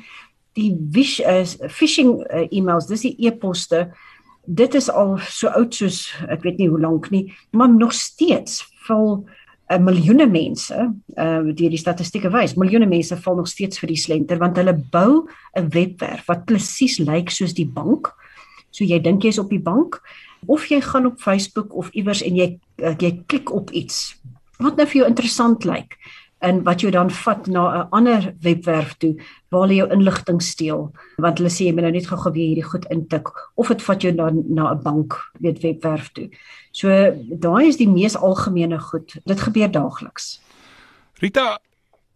die 0.59 0.73
wish 0.95 1.21
is 1.21 1.57
uh, 1.61 1.69
phishing 1.69 2.19
uh, 2.31 2.47
e-mails, 2.51 2.89
dis 2.91 3.07
die 3.09 3.15
e-poste. 3.27 3.89
Dit 4.45 4.75
is 4.79 4.91
al 4.93 5.17
so 5.25 5.51
oud 5.57 5.75
soos 5.75 6.07
ek 6.29 6.45
weet 6.45 6.61
nie 6.61 6.69
hoe 6.69 6.81
lank 6.81 7.11
nie, 7.15 7.27
maar 7.53 7.73
nog 7.73 7.95
steeds 7.97 8.63
val 8.87 9.25
'n 9.71 9.81
uh, 9.81 9.81
miljoene 9.81 10.27
mense, 10.29 10.77
uh 11.17 11.41
deur 11.57 11.73
die 11.73 11.81
statistieke 11.81 12.31
wys, 12.31 12.55
miljoene 12.55 12.87
mense 12.87 13.17
val 13.17 13.37
nog 13.37 13.49
steeds 13.49 13.81
vir 13.81 13.89
die 13.89 14.03
slenter 14.03 14.39
want 14.39 14.57
hulle 14.61 14.77
bou 14.93 15.25
'n 15.57 15.71
webwerf 15.73 16.29
wat 16.29 16.45
presies 16.45 16.99
lyk 16.99 17.31
soos 17.31 17.55
die 17.55 17.67
bank. 17.67 18.13
So 18.71 18.85
jy 18.85 19.01
dink 19.01 19.23
jy's 19.23 19.39
op 19.39 19.51
die 19.51 19.63
bank 19.63 20.03
of 20.47 20.67
jy 20.69 20.81
gaan 20.81 21.07
op 21.07 21.21
Facebook 21.21 21.75
of 21.75 21.89
iewers 21.95 22.23
en 22.23 22.37
jy 22.37 22.59
uh, 22.83 22.95
jy 22.99 23.25
klik 23.27 23.51
op 23.51 23.71
iets 23.71 24.17
wat 24.59 24.77
nou 24.77 24.87
vir 24.87 25.01
jou 25.01 25.09
interessant 25.09 25.65
lyk 25.65 25.97
en 26.45 26.63
wat 26.67 26.85
jou 26.85 26.93
dan 26.93 27.11
vat 27.11 27.47
na 27.47 27.65
'n 27.79 27.89
ander 27.91 28.35
webwerf 28.41 28.95
toe 28.99 29.15
waar 29.49 29.61
hulle 29.61 29.75
jou 29.81 29.89
inligting 29.91 30.43
steel 30.43 30.93
want 31.17 31.39
hulle 31.39 31.51
sê 31.51 31.67
jy 31.67 31.73
moet 31.73 31.87
nou 31.87 31.93
net 31.93 32.07
gou-gou 32.07 32.33
weer 32.33 32.49
hierdie 32.49 32.71
goed 32.71 32.87
intik 32.91 33.29
of 33.55 33.69
dit 33.69 33.83
vat 33.83 34.03
jou 34.03 34.15
dan 34.15 34.43
na 34.49 34.73
'n 34.73 34.83
bank 34.83 35.31
weet 35.41 35.63
webwerf 35.63 36.09
toe. 36.13 36.29
So 36.73 36.89
daai 37.29 37.69
is 37.69 37.77
die 37.77 37.89
mees 37.89 38.17
algemene 38.17 38.79
goed. 38.79 39.17
Dit 39.25 39.41
gebeur 39.41 39.71
daagliks. 39.71 40.41
Rita, 41.21 41.59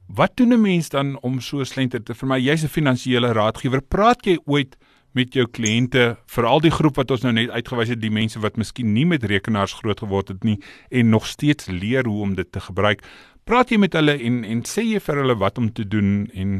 wat 0.06 0.37
doen 0.37 0.52
'n 0.52 0.61
mens 0.61 0.88
dan 0.88 1.18
om 1.20 1.40
so 1.40 1.64
slenter 1.64 2.02
te 2.02 2.14
vir 2.14 2.28
my 2.28 2.38
jy's 2.38 2.64
'n 2.64 2.68
finansiële 2.68 3.32
raadgewer. 3.32 3.82
Praat 3.82 4.25
jy 4.25 4.38
ooit 4.44 4.76
met 5.12 5.35
jou 5.35 5.47
kliënte, 5.47 6.16
veral 6.26 6.61
die 6.61 6.70
groep 6.70 6.97
wat 6.97 7.11
ons 7.11 7.23
nou 7.23 7.32
net 7.32 7.50
uitgewys 7.50 7.88
het, 7.88 8.00
die 8.00 8.12
mense 8.12 8.40
wat 8.40 8.56
miskien 8.56 8.92
nie 8.92 9.06
met 9.06 9.25
rekenaars 9.25 9.73
groot 9.80 10.00
geword 10.04 10.28
het 10.28 10.44
nie 10.44 10.58
en 10.90 11.11
nog 11.11 11.26
steeds 11.26 11.66
leer 11.66 12.06
hoe 12.06 12.20
om 12.23 12.35
dit 12.35 12.52
te 12.52 12.61
gebruik 12.61 13.02
praat 13.48 13.70
jy 13.72 13.78
met 13.80 13.94
hulle 13.96 14.18
en 14.28 14.42
en 14.44 14.64
sê 14.68 14.84
jy 14.84 15.00
vir 15.00 15.22
hulle 15.22 15.38
wat 15.40 15.58
om 15.60 15.70
te 15.72 15.86
doen 15.88 16.26
en 16.34 16.58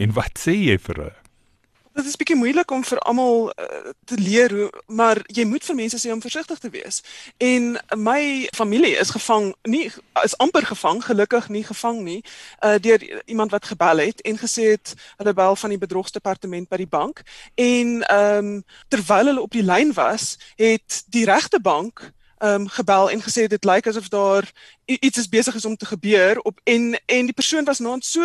en 0.00 0.14
wat 0.16 0.40
sê 0.40 0.56
jy 0.56 0.78
vir 0.80 1.02
hulle? 1.02 1.16
Dit 1.98 2.06
is 2.06 2.16
bietjie 2.16 2.36
moeilik 2.38 2.70
om 2.70 2.84
vir 2.86 3.00
almal 3.10 3.50
uh, 3.50 3.90
te 4.08 4.16
leer 4.16 4.52
hoe 4.54 4.68
maar 4.86 5.18
jy 5.34 5.42
moet 5.44 5.64
vir 5.66 5.76
mense 5.76 5.98
sê 6.00 6.12
om 6.14 6.22
versigtig 6.22 6.62
te 6.62 6.70
wees. 6.72 7.00
En 7.42 7.74
my 7.98 8.46
familie 8.56 8.94
is 9.02 9.10
gevang, 9.12 9.50
nie 9.68 9.90
is 10.22 10.36
amper 10.40 10.64
gevang, 10.70 11.02
gelukkig 11.04 11.50
nie 11.52 11.64
gevang 11.66 12.00
nie, 12.06 12.20
uh 12.64 12.78
deur 12.80 13.04
iemand 13.26 13.52
wat 13.52 13.68
gebel 13.72 14.00
het 14.06 14.22
en 14.24 14.38
gesê 14.40 14.70
het 14.76 14.94
hulle 15.18 15.34
bel 15.34 15.58
van 15.60 15.74
die 15.74 15.82
bedrogsdepartement 15.82 16.70
by 16.70 16.80
die 16.80 16.88
bank 16.88 17.20
en 17.58 18.00
ehm 18.06 18.54
um, 18.54 18.54
terwyl 18.88 19.34
hulle 19.34 19.44
op 19.44 19.52
die 19.52 19.66
lyn 19.66 19.92
was, 19.98 20.38
het 20.56 21.02
die 21.10 21.26
regte 21.28 21.60
bank 21.60 22.12
um 22.40 22.68
gebel 22.68 23.10
en 23.10 23.22
gesê 23.22 23.46
dit 23.46 23.64
lyk 23.64 23.86
asof 23.86 24.08
daar 24.08 24.46
iets 24.86 25.18
is 25.18 25.28
besig 25.28 25.54
is 25.54 25.64
om 25.64 25.76
te 25.76 25.86
gebeur 25.86 26.40
op 26.40 26.60
en 26.64 26.94
en 27.06 27.28
die 27.28 27.36
persoon 27.36 27.64
was 27.64 27.78
nou 27.78 27.98
so 28.00 28.24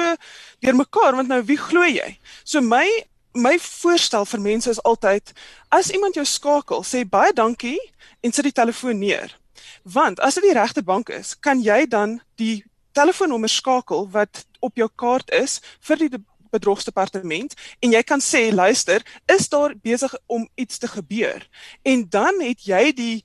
deurmekaar 0.59 1.15
want 1.15 1.27
nou 1.27 1.41
wie 1.43 1.59
glo 1.59 1.83
jy? 1.83 2.17
So 2.43 2.61
my 2.61 2.87
my 3.35 3.57
voorstel 3.59 4.25
vir 4.25 4.41
mense 4.41 4.69
is 4.69 4.83
altyd 4.83 5.33
as 5.69 5.91
iemand 5.91 6.15
jou 6.15 6.25
skakel, 6.25 6.83
sê 6.83 7.03
baie 7.03 7.33
dankie 7.35 7.79
en 8.23 8.31
sit 8.31 8.47
die 8.47 8.55
telefoon 8.55 8.99
neer. 8.99 9.35
Want 9.83 10.19
as 10.23 10.39
dit 10.39 10.47
die 10.47 10.55
regte 10.55 10.83
bank 10.83 11.09
is, 11.09 11.35
kan 11.35 11.59
jy 11.61 11.83
dan 11.89 12.21
die 12.39 12.63
telefoonnommer 12.95 13.51
skakel 13.51 14.07
wat 14.11 14.45
op 14.63 14.79
jou 14.79 14.87
kaart 14.95 15.31
is 15.35 15.59
vir 15.83 15.99
die 16.05 16.11
bedrogsdepartement 16.55 17.55
en 17.83 17.95
jy 17.95 18.01
kan 18.07 18.23
sê 18.23 18.47
luister, 18.53 19.03
is 19.27 19.49
daar 19.51 19.75
besig 19.83 20.15
om 20.31 20.47
iets 20.55 20.79
te 20.79 20.87
gebeur? 20.87 21.43
En 21.83 22.07
dan 22.09 22.39
het 22.41 22.63
jy 22.63 22.93
die 22.95 23.17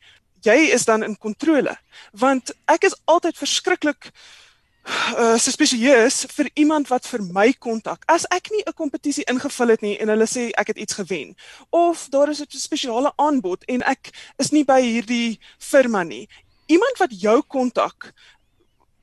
jy 0.42 0.70
is 0.74 0.84
dan 0.84 1.02
in 1.02 1.16
kontrole. 1.18 1.76
Want 2.12 2.52
ek 2.66 2.84
is 2.84 2.96
altyd 3.04 3.36
verskriklik 3.36 4.12
uh 5.20 5.36
suspicieus 5.36 6.24
vir 6.32 6.48
iemand 6.54 6.88
wat 6.88 7.06
vir 7.06 7.22
my 7.22 7.52
kontak. 7.52 8.04
As 8.08 8.24
ek 8.30 8.48
nie 8.50 8.62
'n 8.66 8.72
kompetisie 8.72 9.24
ingevul 9.28 9.68
het 9.68 9.82
nie 9.82 9.98
en 10.00 10.08
hulle 10.08 10.26
sê 10.26 10.50
ek 10.56 10.68
het 10.68 10.78
iets 10.78 10.94
gewen 10.94 11.36
of 11.70 12.08
daar 12.08 12.30
is 12.30 12.40
'n 12.40 12.46
spesiale 12.50 13.12
aanbod 13.16 13.64
en 13.68 13.82
ek 13.82 14.10
is 14.38 14.50
nie 14.52 14.64
by 14.64 14.80
hierdie 14.80 15.38
firma 15.58 16.02
nie. 16.02 16.28
Iemand 16.66 16.98
wat 16.98 17.20
jou 17.20 17.42
kontak 17.42 18.12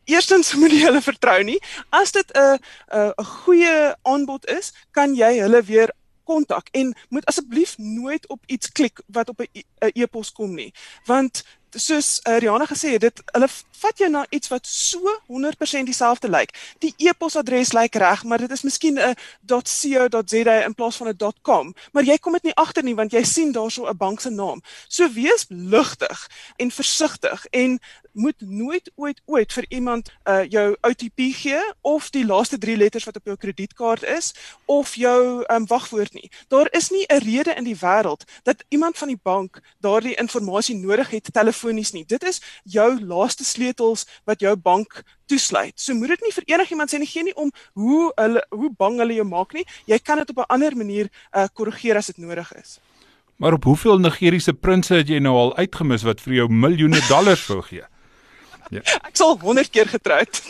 Eerstens 0.08 0.54
moet 0.56 0.72
jy 0.72 0.86
hulle 0.88 1.02
vertrou 1.04 1.44
nie. 1.44 1.60
As 1.92 2.12
dit 2.12 2.32
'n 2.32 2.60
'n 2.96 3.26
goeie 3.44 3.96
aanbod 4.04 4.46
is, 4.46 4.72
kan 4.92 5.16
jy 5.16 5.40
hulle 5.40 5.62
weer 5.62 5.92
kontak 6.28 6.68
en 6.72 6.92
moet 7.10 7.26
asseblief 7.26 7.78
nooit 7.78 8.28
op 8.28 8.44
iets 8.46 8.72
klik 8.72 9.00
wat 9.08 9.30
op 9.30 9.42
'n 9.42 9.64
e-pos 9.96 10.32
kom 10.32 10.54
nie. 10.54 10.74
Want 11.06 11.44
soos 11.76 12.20
uh, 12.24 12.38
Rihanna 12.38 12.66
gesê 12.66 12.96
het, 12.96 13.02
dit 13.02 13.22
hulle 13.36 13.48
vat 13.82 14.00
jou 14.02 14.10
na 14.10 14.26
iets 14.30 14.50
wat 14.52 14.68
so 14.68 15.14
100% 15.28 15.90
dieselfde 15.90 16.30
lyk. 16.30 16.54
Die 16.84 16.94
e-posadres 16.98 17.74
lyk 17.76 17.96
reg, 17.96 18.24
maar 18.24 18.42
dit 18.42 18.52
is 18.52 18.64
miskien 18.64 18.98
'n 19.00 19.16
.co.za 19.48 20.56
in 20.66 20.76
plaas 20.76 20.96
van 20.96 21.08
'n 21.08 21.34
.com, 21.42 21.74
maar 21.92 22.04
jy 22.04 22.18
kom 22.18 22.34
dit 22.34 22.44
nie 22.44 22.56
agter 22.56 22.84
nie 22.84 22.96
want 22.96 23.12
jy 23.12 23.24
sien 23.24 23.52
daarso 23.52 23.88
'n 23.88 23.98
bank 23.98 24.20
se 24.20 24.30
naam. 24.30 24.62
So 24.88 25.12
wees 25.12 25.46
ligtig 25.50 26.28
en 26.58 26.72
versigtig 26.72 27.46
en 27.46 27.80
moet 28.18 28.42
nooit 28.42 28.92
ooit 28.96 29.22
ooit 29.26 29.54
vir 29.54 29.66
iemand 29.70 30.10
uh, 30.26 30.44
jou 30.50 30.76
OTP 30.82 31.30
gee 31.38 31.62
of 31.82 32.10
die 32.10 32.26
laaste 32.26 32.58
3 32.58 32.78
letters 32.78 33.06
wat 33.06 33.20
op 33.20 33.30
jou 33.30 33.38
kredietkaart 33.38 34.04
is 34.04 34.34
of 34.66 34.96
jou 34.96 35.44
um, 35.54 35.68
wagwoord 35.70 36.14
nie. 36.14 36.32
Daar 36.48 36.68
is 36.72 36.90
nie 36.90 37.06
'n 37.08 37.22
rede 37.24 37.54
in 37.54 37.64
die 37.64 37.78
wêreld 37.78 38.26
dat 38.44 38.64
iemand 38.70 38.98
van 38.98 39.08
die 39.08 39.20
bank 39.24 39.62
daardie 39.80 40.16
inligting 40.16 40.82
nodig 40.82 41.10
het 41.10 41.30
telefonies 41.34 41.92
nie. 41.92 42.06
Dit 42.06 42.24
is 42.24 42.42
jou 42.64 43.02
laaste 43.02 43.44
sleutels 43.44 44.06
wat 44.26 44.40
jou 44.40 44.56
bank 44.56 45.04
toesluit. 45.26 45.76
So 45.76 45.94
moet 45.94 46.08
dit 46.08 46.22
nie 46.22 46.34
vir 46.34 46.44
enigiemand 46.46 46.94
sê 46.94 47.00
nie 47.00 47.10
gee 47.10 47.24
nie 47.24 47.36
om 47.36 47.52
hoe 47.74 48.12
hulle 48.16 48.46
hoe 48.50 48.72
bang 48.78 49.00
hulle 49.00 49.14
jou 49.14 49.28
maak 49.28 49.54
nie. 49.54 49.66
Jy 49.86 50.00
kan 50.00 50.18
dit 50.18 50.30
op 50.30 50.38
'n 50.38 50.54
ander 50.54 50.76
manier 50.76 51.10
uh, 51.36 51.48
korrigeer 51.54 51.96
as 51.96 52.08
dit 52.08 52.18
nodig 52.18 52.54
is. 52.54 52.80
Maar 53.38 53.54
op 53.54 53.64
hoeveel 53.64 54.00
Nigeriese 54.00 54.54
prinses 54.54 54.98
het 54.98 55.08
jy 55.08 55.20
nou 55.20 55.36
al 55.36 55.56
uitgemis 55.58 56.04
wat 56.04 56.22
vir 56.22 56.34
jou 56.34 56.48
miljoene 56.50 57.02
dollars 57.08 57.46
wou 57.48 57.62
gee? 57.62 57.86
Ja. 58.70 58.82
Ek 59.08 59.16
sal 59.16 59.38
100 59.40 59.70
keer 59.70 59.88
getroud. 59.88 60.42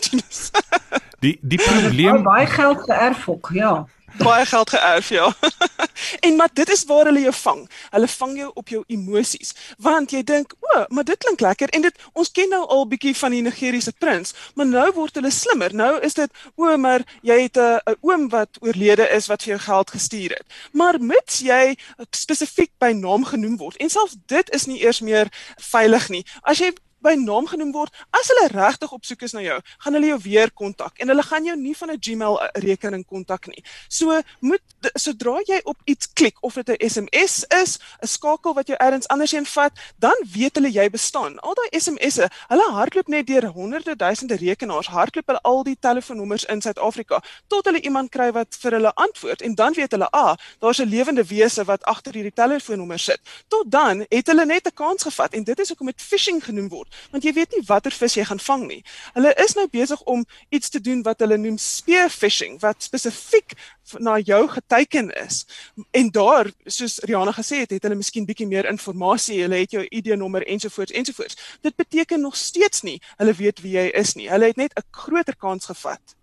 die 1.24 1.38
die 1.42 1.62
probleem 1.62 2.24
baie 2.24 2.46
geld 2.46 2.82
geërf 2.86 3.30
ook, 3.30 3.50
ja 3.54 3.86
baie 4.18 4.46
geld 4.46 4.70
geërf 4.70 5.10
ja. 5.10 5.34
en 6.26 6.36
maar 6.36 6.50
dit 6.54 6.70
is 6.70 6.84
waar 6.86 7.06
hulle 7.06 7.20
jou 7.20 7.34
vang. 7.34 7.70
Hulle 7.90 8.08
vang 8.08 8.38
jou 8.38 8.52
op 8.54 8.68
jou 8.70 8.84
emosies. 8.88 9.54
Want 9.78 10.12
jy 10.12 10.24
dink, 10.24 10.54
"O, 10.60 10.86
maar 10.88 11.04
dit 11.04 11.18
klink 11.18 11.40
lekker." 11.40 11.70
En 11.70 11.82
dit 11.82 12.00
ons 12.14 12.32
ken 12.32 12.50
nou 12.50 12.66
al 12.68 12.88
bietjie 12.88 13.16
van 13.18 13.32
die 13.32 13.42
Nigeriese 13.42 13.94
prins, 13.98 14.34
maar 14.56 14.66
nou 14.66 14.92
word 14.94 15.16
hulle 15.16 15.32
slimmer. 15.32 15.76
Nou 15.76 16.00
is 16.00 16.14
dit, 16.14 16.32
"O, 16.56 16.78
maar 16.78 17.02
jy 17.22 17.42
het 17.42 17.58
'n 17.58 17.80
'n 17.86 17.96
oom 18.02 18.30
wat 18.30 18.50
oorlede 18.60 19.10
is 19.10 19.28
wat 19.28 19.44
vir 19.44 19.50
jou 19.50 19.60
geld 19.60 19.92
gestuur 19.92 20.30
het." 20.30 20.46
Maar 20.72 21.00
mits 21.00 21.40
jy 21.40 21.78
spesifiek 22.12 22.72
by 22.78 22.92
naam 22.92 23.26
genoem 23.26 23.58
word 23.58 23.78
en 23.78 23.90
selfs 23.90 24.16
dit 24.26 24.50
is 24.50 24.66
nie 24.66 24.82
eers 24.82 25.00
meer 25.00 25.28
veilig 25.56 26.10
nie. 26.10 26.26
As 26.42 26.58
jy 26.58 26.74
by 27.04 27.14
naam 27.20 27.48
genoem 27.48 27.72
word, 27.76 27.94
as 28.16 28.30
hulle 28.32 28.48
regtig 28.54 28.92
op 28.92 29.06
soek 29.06 29.26
is 29.28 29.36
na 29.36 29.44
jou, 29.46 29.58
gaan 29.84 29.98
hulle 29.98 30.12
jou 30.12 30.20
weer 30.26 30.52
kontak 30.52 30.98
en 31.02 31.12
hulle 31.12 31.26
gaan 31.26 31.46
jou 31.46 31.56
nie 31.58 31.76
van 31.78 31.92
'n 31.92 32.00
Gmail 32.02 32.42
eh, 32.42 32.50
rekening 32.64 33.06
kontak 33.06 33.48
nie. 33.48 33.64
So 33.90 34.22
moet 34.42 34.62
sodra 34.96 35.40
jy 35.46 35.60
op 35.64 35.78
iets 35.86 36.08
klik 36.14 36.36
of 36.42 36.54
dit 36.54 36.70
'n 36.70 36.90
SMS 36.90 37.46
is, 37.50 37.80
'n 38.02 38.08
skakel 38.08 38.54
wat 38.54 38.68
jou 38.68 38.78
elders 38.78 39.08
anders 39.08 39.32
heen 39.32 39.46
vat, 39.46 39.72
dan 40.00 40.16
weet 40.34 40.56
hulle 40.56 40.72
jy 40.72 40.90
bestaan. 40.90 41.40
Al 41.40 41.54
daai 41.54 41.80
SMS'e, 41.80 42.30
hulle 42.48 42.72
hardloop 42.72 43.08
net 43.08 43.28
deur 43.28 43.46
honderde 43.46 43.96
duisende 43.96 44.36
rekenaars, 44.36 44.88
hardloop 44.88 45.28
hulle 45.28 45.42
al 45.42 45.64
die 45.64 45.78
telefoonnommers 45.80 46.46
in 46.46 46.62
Suid-Afrika 46.62 47.22
tot 47.48 47.66
hulle 47.66 47.82
iemand 47.82 48.10
kry 48.10 48.32
wat 48.32 48.56
vir 48.60 48.72
hulle 48.72 48.94
antwoord 48.94 49.42
en 49.42 49.56
dan 49.56 49.74
weet 49.74 49.92
hulle, 49.92 50.10
"Ah, 50.12 50.36
daar's 50.60 50.80
'n 50.80 50.90
lewende 50.90 51.24
wese 51.24 51.64
wat 51.64 51.84
agter 51.84 52.14
hierdie 52.14 52.34
telefoonnommer 52.34 53.00
sit." 53.00 53.20
Tot 53.48 53.72
dan 53.72 54.06
het 54.10 54.28
hulle 54.28 54.46
net 54.46 54.68
'n 54.68 54.74
kans 54.74 55.04
gevat 55.04 55.34
en 55.34 55.44
dit 55.44 55.60
is 55.60 55.68
hoekom 55.68 55.88
dit 55.88 56.02
phishing 56.02 56.44
genoem 56.44 56.70
word 56.70 56.87
want 57.12 57.24
jy 57.24 57.34
weet 57.34 57.56
nie 57.56 57.64
watter 57.68 57.92
vis 57.92 58.18
jy 58.18 58.26
gaan 58.28 58.40
vang 58.40 58.68
nie. 58.68 58.82
Hulle 59.14 59.34
is 59.44 59.56
nou 59.56 59.68
besig 59.72 60.02
om 60.02 60.26
iets 60.50 60.70
te 60.70 60.82
doen 60.82 61.04
wat 61.04 61.20
hulle 61.20 61.38
noem 61.38 61.58
spear 61.58 62.10
fishing 62.10 62.60
wat 62.62 62.84
spesifiek 62.84 63.56
na 64.04 64.18
jou 64.20 64.48
geteken 64.52 65.10
is. 65.24 65.46
En 65.92 66.12
daar, 66.12 66.52
soos 66.66 67.00
Rihanna 67.08 67.32
gesê 67.32 67.64
het, 67.64 67.72
het 67.72 67.88
hulle 67.88 67.96
miskien 67.96 68.26
bietjie 68.28 68.48
meer 68.48 68.68
inligting, 68.68 69.40
hulle 69.46 69.62
het 69.64 69.72
jou 69.72 69.86
ID-nommer 69.88 70.46
ensovoorts 70.48 70.92
ensovoorts. 70.92 71.38
Dit 71.62 71.76
beteken 71.76 72.22
nog 72.22 72.36
steeds 72.36 72.84
nie 72.84 73.00
hulle 73.18 73.34
weet 73.34 73.62
wie 73.64 73.78
jy 73.78 73.88
is 73.96 74.16
nie. 74.16 74.30
Hulle 74.30 74.52
het 74.52 74.58
net 74.58 74.74
'n 74.76 74.84
groter 74.92 75.36
kans 75.36 75.66
gevat. 75.66 76.16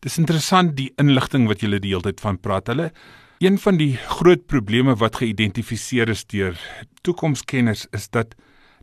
Dis 0.00 0.18
interessant 0.18 0.76
die 0.76 0.92
inligting 0.96 1.48
wat 1.48 1.60
julle 1.60 1.80
die 1.80 1.90
hele 1.90 2.02
tyd 2.02 2.20
van 2.20 2.38
praat. 2.38 2.66
Hulle 2.66 2.92
een 3.38 3.58
van 3.58 3.76
die 3.76 3.96
groot 3.96 4.46
probleme 4.46 4.94
wat 4.96 5.16
geïdentifiseer 5.16 6.08
is 6.08 6.24
deur 6.26 6.58
toekomskenners 7.02 7.86
is 7.90 8.08
dat 8.10 8.34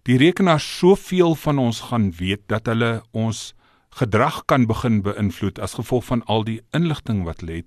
die 0.06 0.18
rekenaar 0.22 0.62
soveel 0.62 1.34
van 1.36 1.60
ons 1.60 1.88
gaan 1.90 2.12
weet 2.20 2.44
dat 2.52 2.68
hulle 2.70 3.02
ons 3.12 3.54
gedrag 3.98 4.44
kan 4.46 4.68
begin 4.70 5.02
beïnvloed 5.06 5.60
as 5.64 5.78
gevolg 5.80 6.06
van 6.12 6.22
al 6.30 6.44
die 6.46 6.60
inligting 6.78 7.24
wat 7.26 7.42
lê. 7.42 7.64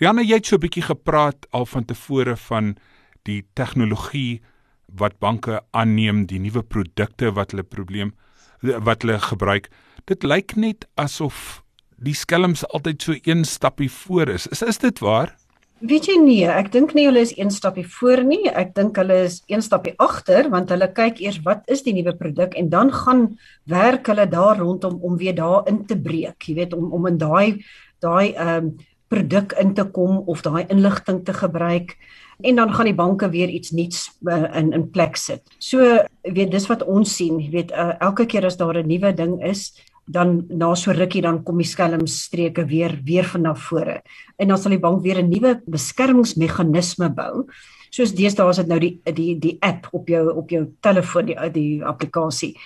Rianne, 0.00 0.24
jy 0.26 0.40
het 0.40 0.46
so 0.46 0.56
'n 0.56 0.60
bietjie 0.60 0.82
gepraat 0.82 1.46
al 1.52 1.66
van 1.66 1.84
tevore 1.84 2.36
van 2.36 2.76
die 3.22 3.44
tegnologie 3.54 4.42
wat 4.88 5.18
banke 5.18 5.62
aanneem, 5.70 6.26
die 6.26 6.38
nuwe 6.38 6.62
produkte 6.62 7.32
wat 7.32 7.50
hulle 7.50 7.62
probleem 7.62 8.14
wat 8.60 9.02
hulle 9.02 9.18
gebruik. 9.20 9.70
Dit 10.04 10.22
lyk 10.22 10.56
net 10.56 10.86
asof 10.96 11.62
die 11.96 12.14
skelms 12.14 12.64
altyd 12.68 13.02
so 13.02 13.14
een 13.22 13.44
stappie 13.44 13.90
voor 13.90 14.28
is. 14.28 14.46
Is 14.46 14.62
is 14.62 14.78
dit 14.78 14.98
waar? 14.98 15.36
Weet 15.84 16.06
jy 16.08 16.14
nee, 16.16 16.44
ek 16.48 16.70
dink 16.72 16.94
nie 16.96 17.02
hulle 17.04 17.20
is 17.20 17.34
een 17.36 17.50
stapie 17.52 17.84
voor 17.98 18.22
nie. 18.24 18.46
Ek 18.48 18.70
dink 18.76 18.96
hulle 18.96 19.18
is 19.26 19.42
een 19.52 19.60
stapie 19.60 19.92
agter 20.00 20.48
want 20.52 20.70
hulle 20.72 20.88
kyk 20.96 21.20
eers 21.20 21.42
wat 21.44 21.66
is 21.68 21.82
die 21.84 21.92
nuwe 21.92 22.14
produk 22.16 22.56
en 22.56 22.70
dan 22.72 22.92
gaan 22.94 23.26
werk 23.68 24.08
hulle 24.08 24.24
daar 24.32 24.62
rondom 24.62 24.96
om 25.04 25.18
weer 25.20 25.36
daar 25.36 25.68
in 25.68 25.82
te 25.84 25.98
breek. 26.00 26.40
Jy 26.48 26.56
weet 26.62 26.72
om 26.72 26.88
om 26.96 27.10
in 27.10 27.20
daai 27.20 27.60
daai 28.00 28.32
ehm 28.32 28.70
um, 28.70 28.74
produk 29.12 29.52
in 29.60 29.74
te 29.76 29.84
kom 29.94 30.22
of 30.26 30.40
daai 30.42 30.64
inligting 30.72 31.20
te 31.24 31.34
gebruik 31.36 31.92
en 32.40 32.56
dan 32.56 32.72
gaan 32.74 32.88
die 32.88 32.96
banke 32.96 33.28
weer 33.30 33.48
iets 33.52 33.70
nuuts 33.70 34.08
uh, 34.24 34.48
in 34.56 34.72
in 34.72 34.88
plek 34.90 35.16
sit. 35.20 35.42
So 35.58 35.84
weet 36.22 36.50
dis 36.50 36.66
wat 36.66 36.82
ons 36.82 37.12
sien, 37.16 37.36
weet 37.52 37.70
uh, 37.72 37.92
elke 38.00 38.26
keer 38.26 38.48
as 38.48 38.56
daar 38.56 38.80
'n 38.80 38.88
nuwe 38.88 39.12
ding 39.12 39.36
is, 39.44 39.74
dan 40.06 40.44
na 40.48 40.74
so 40.76 40.92
rukkie 40.92 41.22
dan 41.22 41.42
kom 41.44 41.58
die 41.58 41.68
skelmstreke 41.68 42.66
weer 42.68 42.98
weer 43.04 43.24
van 43.24 43.42
na 43.42 43.54
vore. 43.54 44.02
En 44.36 44.48
dan 44.48 44.58
sal 44.58 44.76
die 44.76 44.82
bank 44.82 45.02
weer 45.02 45.22
'n 45.22 45.30
nuwe 45.30 45.62
beskermingsmeganisme 45.66 47.08
bou. 47.14 47.46
Soos 47.90 48.12
deesdae 48.12 48.50
is 48.50 48.56
dit 48.56 48.66
nou 48.66 48.78
die 48.78 49.00
die 49.04 49.38
die 49.38 49.56
app 49.60 49.88
op 49.92 50.08
jou 50.08 50.34
op 50.36 50.50
jou 50.50 50.66
telefoon 50.80 51.26
die 51.26 51.50
die 51.52 51.84
applikasie 51.84 52.56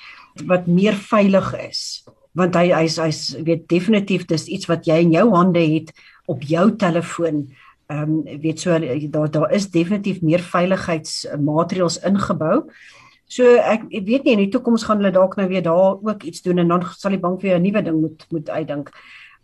wat 0.46 0.66
meer 0.66 0.94
veilig 0.94 1.54
is. 1.68 2.04
Want 2.32 2.54
hy 2.54 2.70
hy's 2.72 2.98
hy's 2.98 3.36
weet 3.44 3.68
definitief 3.68 4.26
dis 4.26 4.46
iets 4.46 4.66
wat 4.66 4.86
jy 4.86 5.00
in 5.02 5.12
jou 5.12 5.30
hande 5.34 5.60
het 5.60 5.92
op 6.26 6.42
jou 6.42 6.76
telefoon. 6.76 7.48
Ehm 7.88 8.02
um, 8.02 8.40
weet 8.40 8.60
so 8.60 8.78
daar 9.10 9.30
daar 9.30 9.52
is 9.52 9.70
definitief 9.70 10.22
meer 10.22 10.40
veiligheidsmaatreëls 10.40 12.02
ingebou. 12.04 12.64
So 13.28 13.44
ek, 13.44 13.84
ek 13.92 14.06
weet 14.08 14.24
nie 14.24 14.34
in 14.38 14.44
die 14.46 14.52
toekoms 14.52 14.86
gaan 14.88 15.02
hulle 15.02 15.12
dalk 15.12 15.36
nou 15.36 15.48
weer 15.50 15.64
daar 15.64 15.98
ook 16.00 16.24
iets 16.24 16.40
doen 16.46 16.62
en 16.62 16.68
dan 16.72 16.84
sal 16.96 17.12
die 17.12 17.20
bank 17.20 17.42
weer 17.44 17.58
'n 17.58 17.62
nuwe 17.62 17.82
ding 17.82 18.00
moet 18.00 18.26
moet 18.32 18.48
uitdink. 18.48 18.90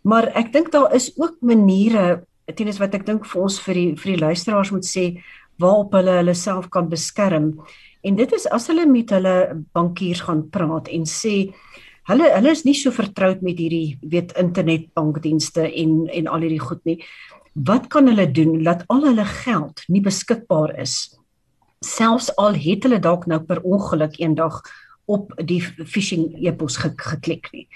Maar 0.01 0.27
ek 0.35 0.53
dink 0.53 0.71
daar 0.71 0.93
is 0.93 1.13
ook 1.17 1.37
maniere 1.41 2.25
teenoor 2.53 2.79
wat 2.79 2.95
ek 2.95 3.05
dink 3.05 3.25
vir 3.25 3.41
ons 3.41 3.59
vir 3.59 3.73
die 3.73 3.95
vir 3.95 4.11
die 4.11 4.21
luisteraars 4.25 4.71
moet 4.71 4.85
sê 4.85 5.21
waarop 5.61 5.93
hulle 5.93 6.17
hulle 6.19 6.33
self 6.33 6.69
kan 6.69 6.89
beskerm. 6.89 7.53
En 8.03 8.15
dit 8.15 8.33
is 8.33 8.47
as 8.53 8.67
hulle 8.67 8.85
met 8.85 9.09
hulle 9.09 9.63
bankiers 9.73 10.21
gaan 10.21 10.49
praat 10.49 10.89
en 10.89 11.05
sê 11.05 11.53
hulle 12.09 12.29
hulle 12.35 12.51
is 12.51 12.65
nie 12.65 12.75
so 12.77 12.91
vertroud 12.91 13.41
met 13.41 13.57
hierdie 13.57 13.97
weet 14.01 14.33
internetbankdienste 14.37 15.65
en 15.65 16.07
en 16.09 16.27
al 16.27 16.45
hierdie 16.45 16.61
goed 16.61 16.83
nie. 16.85 16.99
Wat 17.53 17.87
kan 17.87 18.07
hulle 18.07 18.27
doen 18.31 18.63
dat 18.63 18.83
al 18.89 19.05
hulle 19.05 19.25
geld 19.45 19.85
nie 19.89 20.01
beskikbaar 20.01 20.75
is 20.81 21.15
selfs 21.81 22.31
al 22.37 22.53
het 22.53 22.83
hulle 22.83 22.99
dalk 22.99 23.25
nou 23.27 23.39
per 23.43 23.61
ongeluk 23.61 24.19
eendag 24.19 24.61
op 25.05 25.33
die 25.45 25.61
phishing 25.61 26.31
e-pos 26.41 26.79
ge 26.81 26.89
geklik 26.97 27.51
nie. 27.53 27.67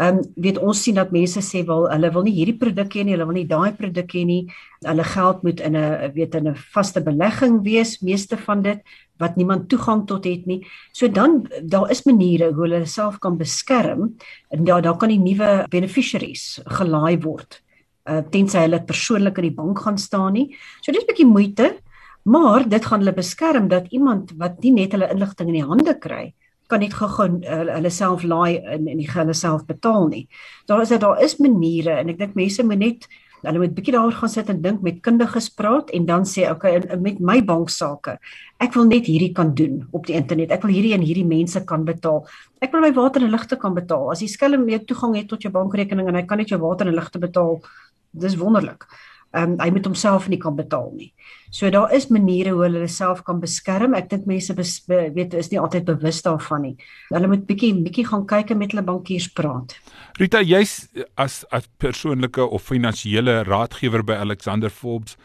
Ehm 0.00 0.18
um, 0.18 0.22
weet 0.40 0.58
ons 0.58 0.80
sien 0.82 0.96
dat 0.96 1.12
mense 1.12 1.40
sê 1.44 1.62
wel 1.68 1.84
hulle 1.92 2.10
wil 2.14 2.24
nie 2.26 2.34
hierdie 2.34 2.56
produk 2.58 2.94
hê 2.96 3.04
nie, 3.04 3.12
hulle 3.14 3.26
wil 3.28 3.36
nie 3.36 3.46
daai 3.46 3.76
produk 3.76 4.14
hê 4.16 4.24
nie. 4.26 4.40
Hulle 4.86 5.04
geld 5.04 5.42
moet 5.46 5.60
in 5.60 5.76
'n 5.76 6.12
weet 6.14 6.34
in 6.34 6.48
'n 6.48 6.56
vaste 6.74 7.00
belegging 7.00 7.62
wees, 7.62 8.00
meeste 8.00 8.36
van 8.36 8.62
dit 8.62 8.80
wat 9.18 9.36
niemand 9.36 9.68
toegang 9.68 10.06
tot 10.06 10.24
het 10.24 10.46
nie. 10.46 10.66
So 10.92 11.08
dan 11.08 11.46
daar 11.62 11.90
is 11.90 12.02
maniere 12.04 12.52
hoe 12.52 12.64
hulle 12.66 12.86
self 12.86 13.18
kan 13.18 13.36
beskerm 13.36 14.16
en 14.50 14.64
daar 14.64 14.82
daar 14.82 14.96
kan 14.96 15.08
die 15.08 15.18
nuwe 15.18 15.66
beneficiaries 15.70 16.60
gelaai 16.64 17.20
word. 17.22 17.62
Uh 18.08 18.22
tensy 18.30 18.58
hulle 18.58 18.82
persoonlik 18.82 19.38
in 19.38 19.42
die 19.50 19.54
bank 19.54 19.78
gaan 19.78 19.98
staan 19.98 20.32
nie. 20.32 20.56
So 20.80 20.92
dis 20.92 21.02
'n 21.02 21.06
bietjie 21.06 21.26
moeite, 21.26 21.76
maar 22.24 22.68
dit 22.68 22.84
gaan 22.84 23.02
hulle 23.02 23.14
beskerm 23.16 23.68
dat 23.68 23.90
iemand 23.90 24.32
wat 24.38 24.62
nie 24.62 24.72
net 24.72 24.94
hulle 24.94 25.10
inligting 25.10 25.50
in 25.50 25.58
die 25.58 25.66
hande 25.66 25.94
kry 25.98 26.32
kan 26.72 26.80
net 26.80 26.94
gou 26.96 27.08
uh, 27.26 27.58
hulle 27.76 27.90
self 27.92 28.22
laai 28.24 28.62
en 28.62 28.88
en 28.88 29.02
hulle 29.02 29.34
self 29.36 29.66
betaal 29.68 30.08
nie. 30.08 30.28
Daar 30.70 30.82
is 30.86 30.94
daar 31.02 31.20
is 31.20 31.36
maniere 31.42 31.98
en 32.00 32.12
ek 32.12 32.22
dink 32.22 32.38
mense 32.38 32.64
moet 32.64 32.80
net 32.80 33.08
hulle 33.42 33.58
moet 33.58 33.74
bietjie 33.74 33.92
daaroor 33.96 34.14
gaan 34.20 34.30
sit 34.30 34.50
en 34.52 34.62
dink 34.62 34.84
met 34.86 35.00
kundiges 35.02 35.50
praat 35.58 35.90
en 35.90 36.06
dan 36.06 36.24
sê 36.28 36.46
okay 36.50 36.76
met 37.02 37.18
my 37.20 37.40
banksaake 37.42 38.16
ek 38.62 38.76
wil 38.78 38.86
net 38.86 39.10
hierdie 39.10 39.32
kan 39.34 39.54
doen 39.58 39.82
op 39.90 40.06
die 40.06 40.16
internet. 40.16 40.54
Ek 40.54 40.62
wil 40.62 40.72
hierdie 40.72 40.94
en 40.96 41.04
hierdie 41.04 41.26
mense 41.26 41.64
kan 41.66 41.84
betaal. 41.84 42.22
Ek 42.62 42.72
wil 42.72 42.86
my 42.86 42.92
water 42.96 43.24
en 43.26 43.34
ligte 43.34 43.58
kan 43.58 43.74
betaal. 43.74 44.12
As 44.14 44.22
jy 44.22 44.30
skelm 44.30 44.64
mee 44.64 44.78
toegang 44.78 45.16
het 45.18 45.28
tot 45.28 45.42
jou 45.42 45.52
bankrekening 45.52 46.08
en 46.08 46.20
hy 46.20 46.26
kan 46.28 46.38
net 46.38 46.54
jou 46.54 46.60
water 46.62 46.88
en 46.88 46.96
ligte 46.96 47.20
betaal 47.20 47.58
dis 48.12 48.36
wonderlik 48.38 48.86
um, 49.38 49.56
hy 49.60 49.68
moet 49.74 49.86
homself 49.88 50.28
nie 50.28 50.38
kan 50.40 50.56
betaal 50.56 50.90
nie. 50.96 51.10
So 51.52 51.70
daar 51.70 51.92
is 51.92 52.08
maniere 52.08 52.54
hoe 52.56 52.64
hulle 52.64 52.86
self 52.88 53.22
kan 53.26 53.40
beskerm. 53.40 53.96
Ek 53.98 54.08
dink 54.10 54.26
mense 54.28 54.54
bes, 54.56 54.78
be, 54.88 55.10
weet 55.16 55.34
is 55.36 55.50
nie 55.52 55.60
altyd 55.60 55.84
bewus 55.88 56.22
daarvan 56.24 56.66
nie. 56.66 56.74
Hulle 57.10 57.28
moet 57.32 57.44
bietjie 57.48 57.74
bietjie 57.84 58.06
gaan 58.08 58.24
kyk 58.28 58.54
en 58.54 58.62
met 58.62 58.72
hulle 58.72 58.86
bankiers 58.86 59.28
praat. 59.36 59.76
Rita, 60.20 60.42
jy's 60.44 60.88
as 61.20 61.42
as 61.52 61.68
persoonlike 61.82 62.40
of 62.40 62.64
finansiële 62.68 63.42
raadgewer 63.48 64.04
by 64.04 64.20
Alexander 64.20 64.72
Forbes 64.72 65.16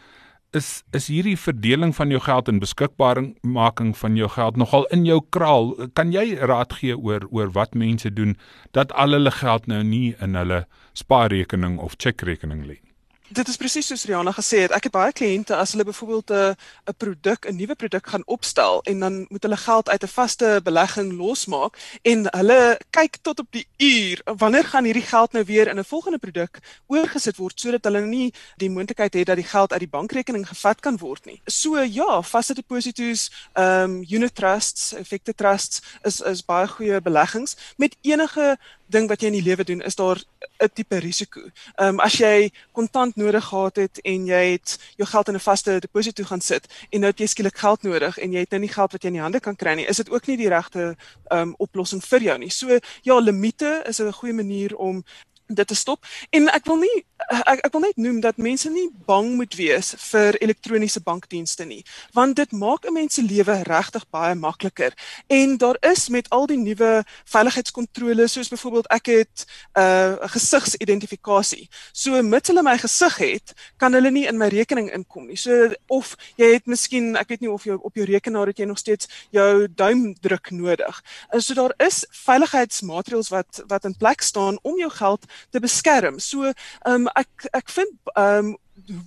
is 0.56 0.82
is 0.96 1.08
hierdie 1.12 1.36
verdeling 1.36 1.92
van 1.96 2.08
jou 2.12 2.20
geld 2.24 2.48
en 2.48 2.60
beskikbaarmaking 2.62 3.92
van 3.96 4.16
jou 4.16 4.28
geld 4.32 4.56
nogal 4.56 4.86
in 4.96 5.04
jou 5.04 5.20
kraal. 5.30 5.74
Kan 5.92 6.12
jy 6.12 6.38
raad 6.40 6.72
gee 6.80 6.96
oor 6.96 7.28
oor 7.30 7.52
wat 7.52 7.74
mense 7.74 8.12
doen 8.12 8.36
dat 8.72 8.92
al 8.92 9.12
hulle 9.16 9.32
geld 9.32 9.66
nou 9.66 9.82
nie 9.84 10.16
in 10.20 10.34
hulle 10.34 10.64
spaarrekening 10.92 11.78
of 11.78 11.96
chequerekening 11.96 12.64
lê? 12.64 12.80
Dit 13.28 13.48
is 13.48 13.58
presies 13.60 13.84
soos 13.84 14.06
Rihanna 14.08 14.32
gesê 14.32 14.62
het. 14.64 14.72
Ek 14.72 14.86
het 14.88 14.92
baie 14.94 15.12
kliënte 15.12 15.52
as 15.52 15.74
hulle 15.74 15.84
byvoorbeeld 15.84 16.30
'n 16.32 16.56
'n 16.88 16.94
produk, 16.96 17.44
'n 17.44 17.56
nuwe 17.56 17.74
produk 17.74 18.06
gaan 18.06 18.22
opstel 18.24 18.80
en 18.82 19.00
dan 19.00 19.26
moet 19.28 19.42
hulle 19.42 19.56
geld 19.56 19.88
uit 19.88 20.02
'n 20.02 20.08
vaste 20.08 20.60
belegging 20.64 21.12
losmaak 21.12 21.76
en 22.02 22.26
hulle 22.30 22.80
kyk 22.90 23.18
tot 23.22 23.38
op 23.38 23.46
die 23.50 23.68
uur 23.76 24.20
wanneer 24.24 24.64
gaan 24.64 24.84
hierdie 24.84 25.02
geld 25.02 25.32
nou 25.32 25.44
weer 25.44 25.68
in 25.68 25.78
'n 25.78 25.84
volgende 25.84 26.18
produk 26.18 26.58
oorgesit 26.86 27.36
word 27.36 27.60
sodat 27.60 27.84
hulle 27.84 28.00
nie 28.00 28.32
die 28.56 28.70
moontlikheid 28.70 29.14
het 29.14 29.26
dat 29.26 29.36
die 29.36 29.44
geld 29.44 29.72
uit 29.72 29.80
die 29.80 29.96
bankrekening 29.98 30.48
gevat 30.48 30.80
kan 30.80 30.96
word 30.96 31.24
nie. 31.24 31.40
So 31.44 31.78
ja, 31.78 32.22
vaste 32.22 32.54
deposito's, 32.54 33.30
ehm 33.52 33.84
um, 33.90 34.04
unit 34.08 34.34
trusts, 34.34 34.94
effekte 34.94 35.34
trusts 35.34 35.82
is 36.02 36.20
is 36.20 36.44
baie 36.44 36.68
goeie 36.68 37.00
beleggings 37.00 37.56
met 37.76 37.96
enige 38.00 38.58
ding 38.88 39.08
wat 39.08 39.20
jy 39.20 39.30
in 39.30 39.38
die 39.38 39.44
lewe 39.44 39.64
doen 39.64 39.80
is 39.84 39.96
daar 39.96 40.18
'n 40.60 40.70
tipe 40.74 40.98
risiko. 40.98 41.40
Ehm 41.76 41.88
um, 41.88 42.00
as 42.00 42.18
jy 42.18 42.50
kontant 42.72 43.16
nodig 43.16 43.44
gehad 43.44 43.76
het 43.76 44.00
en 44.02 44.26
jy 44.26 44.52
het 44.52 44.78
jou 44.96 45.08
geld 45.08 45.28
in 45.28 45.34
'n 45.34 45.40
vaste 45.40 45.78
deposito 45.80 46.24
gaan 46.24 46.40
sit 46.40 46.66
en 46.90 47.00
nou 47.00 47.10
het 47.10 47.20
jy 47.20 47.26
skielik 47.26 47.58
geld 47.58 47.82
nodig 47.82 48.18
en 48.18 48.32
jy 48.32 48.38
het 48.38 48.50
nou 48.50 48.60
nie 48.60 48.72
geld 48.72 48.92
wat 48.92 49.02
jy 49.02 49.08
in 49.08 49.14
die 49.14 49.22
hande 49.22 49.40
kan 49.40 49.56
kry 49.56 49.74
nie, 49.74 49.86
is 49.86 49.96
dit 49.96 50.10
ook 50.10 50.26
nie 50.26 50.36
die 50.36 50.48
regte 50.48 50.96
ehm 51.30 51.40
um, 51.40 51.54
oplossing 51.58 52.02
vir 52.04 52.22
jou 52.22 52.38
nie. 52.38 52.50
So 52.50 52.78
ja, 53.02 53.18
limite 53.18 53.82
is 53.86 53.98
'n 53.98 54.12
goeie 54.12 54.34
manier 54.34 54.76
om 54.76 55.04
dit 55.46 55.66
te 55.66 55.74
stop 55.74 56.04
en 56.30 56.48
ek 56.48 56.64
wil 56.64 56.76
nie 56.76 57.04
ek 57.26 57.64
ek 57.66 57.72
wil 57.74 57.82
net 57.82 57.96
noem 57.98 58.20
dat 58.22 58.38
mense 58.38 58.70
nie 58.70 58.88
bang 59.06 59.34
moet 59.36 59.54
wees 59.58 59.94
vir 60.10 60.36
elektroniese 60.42 61.00
bankdienste 61.04 61.66
nie 61.66 61.82
want 62.14 62.36
dit 62.36 62.52
maak 62.52 62.86
'n 62.86 62.92
mens 62.92 63.14
se 63.14 63.22
lewe 63.22 63.62
regtig 63.66 64.04
baie 64.10 64.34
makliker. 64.34 64.92
En 65.26 65.56
daar 65.56 65.76
is 65.80 66.08
met 66.08 66.30
al 66.30 66.46
die 66.46 66.56
nuwe 66.56 67.04
veiligheidskontroles 67.24 68.32
soos 68.32 68.48
byvoorbeeld 68.48 68.86
ek 68.86 69.06
het 69.06 69.46
'n 69.74 69.80
uh, 69.80 70.28
gesigsidentifikasie 70.34 71.68
so 71.92 72.22
mits 72.22 72.48
hulle 72.48 72.62
my 72.62 72.78
gesig 72.78 73.16
het 73.16 73.54
kan 73.76 73.92
hulle 73.92 74.10
nie 74.10 74.26
in 74.26 74.38
my 74.38 74.48
rekening 74.48 74.90
inkom 74.92 75.26
nie. 75.26 75.36
So 75.36 75.72
of 75.86 76.16
jy 76.36 76.52
het 76.54 76.66
miskien 76.66 77.16
ek 77.16 77.28
weet 77.28 77.40
nie 77.40 77.50
of 77.50 77.64
jy 77.64 77.74
op 77.74 77.94
jou 77.94 78.06
rekenaar 78.06 78.46
het 78.46 78.58
jy 78.58 78.64
nog 78.64 78.78
steeds 78.78 79.08
jou 79.30 79.68
duimdruk 79.68 80.50
nodig. 80.50 81.02
So 81.38 81.54
daar 81.54 81.74
is 81.76 82.06
veiligheidsmaatreëls 82.10 83.28
wat 83.28 83.62
wat 83.66 83.84
in 83.84 83.96
plek 83.96 84.20
staan 84.20 84.58
om 84.62 84.78
jou 84.78 84.90
geld 84.90 85.24
te 85.50 85.60
beskerm. 85.60 86.18
So 86.18 86.52
um, 86.86 87.07
ek 87.14 87.48
ek 87.52 87.68
vind 87.70 88.12
ehm 88.14 88.52
um, 88.52 88.56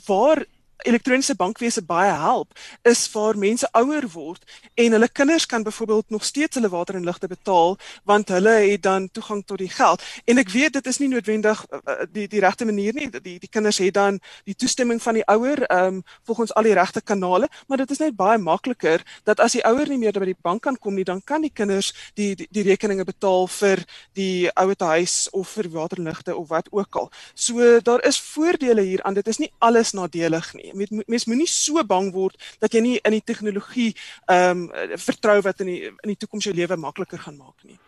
waar 0.07 0.45
elektroniese 0.87 1.35
bankwese 1.35 1.81
baie 1.85 2.11
help 2.11 2.53
is 2.87 3.03
vir 3.11 3.37
mense 3.37 3.67
ouer 3.77 4.05
word 4.13 4.45
en 4.81 4.95
hulle 4.95 5.09
kinders 5.09 5.45
kan 5.45 5.63
byvoorbeeld 5.63 6.09
nog 6.09 6.25
steeds 6.25 6.57
hulle 6.57 6.69
water 6.69 6.95
en 6.95 7.05
ligte 7.05 7.27
betaal 7.27 7.77
want 8.03 8.29
hulle 8.33 8.53
het 8.71 8.83
dan 8.83 9.09
toegang 9.11 9.43
tot 9.45 9.57
die 9.61 9.69
geld. 9.69 10.01
En 10.25 10.41
ek 10.41 10.49
weet 10.53 10.73
dit 10.73 10.87
is 10.87 10.99
nie 11.01 11.09
noodwendig 11.11 11.63
uh, 11.71 12.03
die 12.11 12.27
die 12.31 12.41
regte 12.41 12.65
manier 12.65 12.93
nie. 12.93 13.09
Die 13.11 13.37
die 13.39 13.49
kinders 13.49 13.77
het 13.81 13.93
dan 13.93 14.19
die 14.45 14.55
toestemming 14.55 15.01
van 15.01 15.19
die 15.19 15.25
ouer 15.29 15.63
um, 15.71 16.01
volgens 16.25 16.53
al 16.53 16.69
die 16.69 16.77
regte 16.77 17.01
kanale 17.01 17.49
maar 17.67 17.77
dit 17.77 17.91
is 17.91 18.01
net 18.01 18.15
baie 18.15 18.37
makliker 18.37 19.03
dat 19.23 19.39
as 19.39 19.57
die 19.57 19.65
ouer 19.67 19.89
nie 19.89 19.99
meer 20.01 20.17
by 20.17 20.31
die 20.31 20.39
bank 20.41 20.63
kan 20.65 20.77
kom 20.77 20.95
nie 20.95 21.05
dan 21.07 21.21
kan 21.21 21.41
die 21.41 21.53
kinders 21.53 21.93
die 22.15 22.35
die, 22.35 22.47
die 22.49 22.65
rekeninge 22.65 23.05
betaal 23.05 23.47
vir 23.47 23.83
die 24.17 24.49
ouer 24.55 24.75
te 24.75 24.89
huis 24.95 25.27
of 25.37 25.49
vir 25.57 25.69
water 25.73 25.99
en 25.99 26.09
ligte 26.09 26.35
of 26.35 26.49
wat 26.49 26.67
ook 26.71 26.95
al. 26.95 27.11
So 27.35 27.79
daar 27.79 28.03
is 28.07 28.19
voordele 28.19 28.81
hier 28.81 29.03
aan. 29.03 29.13
Dit 29.13 29.27
is 29.27 29.39
nie 29.41 29.51
alles 29.59 29.93
nadelig 29.93 30.53
nie 30.53 30.70
mens 30.73 31.03
mens 31.07 31.25
moenie 31.25 31.47
so 31.47 31.83
bang 31.83 32.11
word 32.13 32.37
dat 32.59 32.73
jy 32.73 32.81
nie 32.81 32.99
in 33.03 33.11
die 33.11 33.25
tegnologie 33.25 33.93
ehm 34.27 34.67
um, 34.71 34.97
vertrou 34.97 35.41
wat 35.41 35.61
in 35.61 35.67
die 35.67 35.81
in 35.87 36.13
die 36.13 36.17
toekoms 36.17 36.45
jou 36.45 36.55
lewe 36.55 36.77
makliker 36.77 37.19
gaan 37.19 37.37
maak 37.37 37.63
nie. 37.63 37.79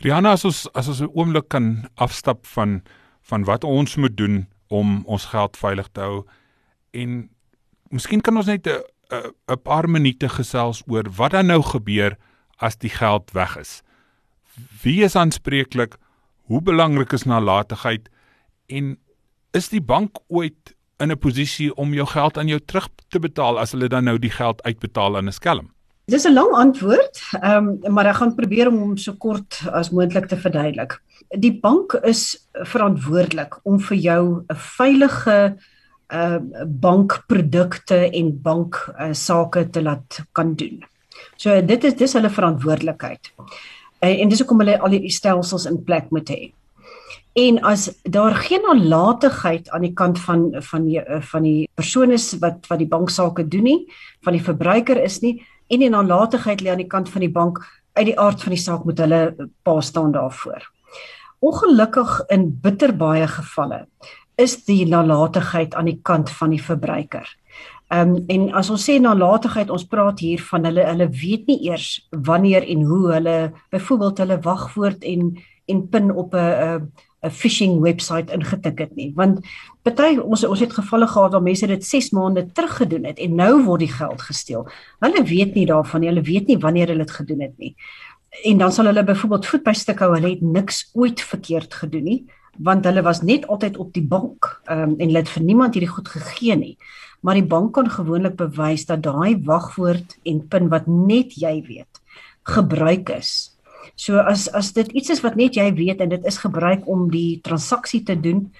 Rihanna 0.00 0.32
as 0.32 0.44
ons 0.44 0.68
as 0.74 0.88
ons 0.88 1.00
'n 1.00 1.12
oomblik 1.14 1.48
kan 1.48 1.88
afstap 1.96 2.46
van 2.46 2.82
van 3.22 3.44
wat 3.44 3.64
ons 3.64 3.96
moet 3.96 4.16
doen 4.16 4.46
om 4.68 5.02
ons 5.06 5.24
geld 5.24 5.56
veilig 5.56 5.88
te 5.92 6.00
hou 6.00 6.24
en 6.90 7.28
miskien 7.90 8.20
kan 8.20 8.36
ons 8.36 8.46
net 8.46 8.66
'n 8.66 8.82
'n 9.48 9.62
paar 9.62 9.88
minute 9.88 10.28
gesels 10.28 10.82
oor 10.86 11.04
wat 11.16 11.32
dan 11.32 11.46
nou 11.46 11.62
gebeur 11.62 12.16
as 12.58 12.76
die 12.76 12.90
geld 12.90 13.30
weg 13.32 13.56
is. 13.56 13.82
Wie 14.82 15.02
is 15.04 15.16
aanspreeklik? 15.16 15.96
Hoe 16.42 16.62
belangrik 16.62 17.12
is 17.12 17.24
nalatigheid 17.24 18.08
en 18.66 18.98
is 19.52 19.68
die 19.68 19.82
bank 19.82 20.18
ooit 20.28 20.74
in 21.00 21.10
'n 21.10 21.18
posisie 21.18 21.74
om 21.74 21.94
jou 21.94 22.06
geld 22.06 22.38
aan 22.38 22.48
jou 22.48 22.60
terug 22.60 22.88
te 23.08 23.18
betaal 23.18 23.58
as 23.58 23.72
hulle 23.72 23.88
dan 23.88 24.04
nou 24.04 24.18
die 24.18 24.30
geld 24.30 24.62
uitbetaal 24.62 25.16
aan 25.16 25.28
'n 25.28 25.32
skelm? 25.32 25.70
Dis 26.04 26.24
'n 26.26 26.32
lang 26.32 26.52
antwoord, 26.52 27.20
ehm 27.40 27.68
um, 27.84 27.92
maar 27.94 28.06
ek 28.06 28.16
gaan 28.16 28.34
probeer 28.34 28.68
om 28.68 28.78
hom 28.78 28.96
so 28.96 29.12
kort 29.12 29.62
as 29.72 29.90
moontlik 29.90 30.26
te 30.26 30.36
verduidelik. 30.36 31.00
Die 31.38 31.60
bank 31.60 31.92
is 32.02 32.48
verantwoordelik 32.52 33.60
om 33.62 33.80
vir 33.80 33.96
jou 33.96 34.44
'n 34.48 34.56
veilige 34.56 35.56
uh 36.12 36.38
bankprodukte 36.66 38.10
en 38.10 38.40
bank 38.42 38.94
uh, 38.98 39.12
sake 39.12 39.70
te 39.70 39.82
laat 39.82 40.24
kan 40.32 40.54
doen. 40.54 40.84
So 41.36 41.62
dit 41.66 41.84
is 41.84 41.94
dis 41.94 42.12
hulle 42.12 42.30
verantwoordelikheid. 42.30 43.32
En, 43.98 44.18
en 44.18 44.28
dis 44.28 44.38
hoekom 44.38 44.58
hulle 44.58 44.80
al 44.80 44.90
die 44.90 45.10
stelsels 45.10 45.66
in 45.66 45.84
plek 45.84 46.10
moet 46.10 46.28
hê. 46.28 46.52
En 47.32 47.60
as 47.62 48.00
daar 48.02 48.34
geen 48.34 48.62
nalatigheid 48.66 49.70
aan 49.70 49.84
die 49.86 49.92
kant 49.92 50.18
van 50.18 50.48
van 50.58 50.84
die 50.84 51.02
van 51.20 51.42
die 51.42 51.68
persone 51.74 52.18
wat 52.40 52.66
wat 52.66 52.78
die 52.78 52.88
banksaake 52.90 53.48
doen 53.48 53.62
nie, 53.62 53.92
van 54.24 54.32
die 54.32 54.42
verbruiker 54.42 54.98
is 55.02 55.20
nie 55.20 55.38
en 55.70 55.78
die 55.78 55.90
nalatigheid 55.90 56.60
lê 56.60 56.72
aan 56.72 56.82
die 56.82 56.90
kant 56.90 57.08
van 57.08 57.22
die 57.22 57.30
bank 57.30 57.60
uit 57.92 58.06
die 58.06 58.18
aard 58.18 58.42
van 58.42 58.54
die 58.54 58.62
saak 58.62 58.84
moet 58.84 58.98
hulle 58.98 59.48
pa 59.62 59.80
staan 59.80 60.12
daarvoor. 60.12 60.66
Ongelukkig 61.40 62.20
in 62.28 62.50
bitter 62.62 62.92
baie 62.96 63.28
gevalle 63.28 63.86
is 64.34 64.56
die 64.64 64.86
nalatigheid 64.88 65.74
aan 65.74 65.86
die 65.86 66.00
kant 66.02 66.30
van 66.30 66.50
die 66.50 66.62
verbruiker. 66.62 67.28
Ehm 67.90 68.16
um, 68.16 68.24
en 68.28 68.48
as 68.54 68.70
ons 68.70 68.82
sê 68.86 68.98
nalatigheid, 68.98 69.70
ons 69.70 69.86
praat 69.86 70.20
hier 70.22 70.42
van 70.50 70.66
hulle 70.66 70.82
hulle 70.86 71.08
weet 71.22 71.46
nie 71.46 71.58
eers 71.70 72.08
wanneer 72.10 72.66
en 72.66 72.82
hoe 72.86 73.12
hulle 73.12 73.36
byvoorbeeld 73.70 74.18
hulle 74.18 74.40
wagwoord 74.42 75.04
en 75.04 75.32
en 75.70 75.88
pin 75.88 76.10
op 76.10 76.34
'n 76.34 76.90
'n 77.22 77.30
phishing 77.30 77.80
webwerf 77.80 78.30
ingetik 78.32 78.78
het 78.78 78.94
nie 78.96 79.12
want 79.16 79.44
party 79.84 80.16
ons 80.18 80.44
ons 80.44 80.60
het 80.60 80.72
gevalle 80.72 81.06
gehad 81.06 81.32
waar 81.32 81.42
mense 81.42 81.66
dit 81.66 81.84
6 81.84 82.10
maande 82.16 82.46
terug 82.52 82.76
gedoen 82.76 83.04
het 83.04 83.18
en 83.18 83.34
nou 83.34 83.64
word 83.64 83.80
die 83.80 83.92
geld 83.92 84.22
gesteel. 84.22 84.66
Hulle 85.00 85.22
weet 85.24 85.54
nie 85.54 85.66
daarvan 85.66 86.00
nie. 86.00 86.08
Hulle 86.08 86.24
weet 86.24 86.46
nie 86.48 86.58
wanneer 86.58 86.88
hulle 86.88 87.04
dit 87.04 87.10
gedoen 87.10 87.40
het 87.40 87.58
nie. 87.58 87.74
En 88.44 88.58
dan 88.58 88.72
sal 88.72 88.86
hulle 88.86 89.04
byvoorbeeld 89.04 89.46
voet 89.46 89.64
by 89.64 89.72
stuk 89.72 89.98
hou. 89.98 90.14
Hulle 90.14 90.30
het 90.30 90.42
niks 90.42 90.90
ooit 90.94 91.20
verkeerd 91.20 91.74
gedoen 91.74 92.04
nie 92.04 92.20
want 92.58 92.84
hulle 92.84 93.02
was 93.02 93.22
net 93.22 93.46
altyd 93.48 93.76
op 93.80 93.92
die 93.94 94.04
bank 94.04 94.60
um, 94.68 94.96
en 94.98 95.06
hulle 95.06 95.22
het 95.22 95.30
vir 95.32 95.42
niemand 95.42 95.74
hierdie 95.74 95.92
goed 95.92 96.08
gegee 96.08 96.56
nie. 96.56 96.76
Maar 97.24 97.38
die 97.38 97.46
bank 97.46 97.72
kan 97.76 97.88
gewoonlik 97.88 98.36
bewys 98.36 98.84
dat 98.88 99.04
daai 99.04 99.38
wagwoord 99.44 100.18
en 100.24 100.42
pin 100.48 100.68
wat 100.68 100.88
net 100.88 101.36
jy 101.36 101.60
weet 101.68 102.00
gebruik 102.48 103.10
is 103.12 103.49
So 103.96 104.18
as 104.18 104.48
as 104.54 104.72
dit 104.72 104.88
iets 104.96 105.10
is 105.10 105.22
wat 105.24 105.36
net 105.36 105.56
jy 105.58 105.68
weet 105.74 106.00
en 106.00 106.12
dit 106.12 106.26
is 106.26 106.38
gebruik 106.38 106.86
om 106.88 107.08
die 107.10 107.40
transaksie 107.44 108.02
te 108.04 108.16
doen, 108.20 108.50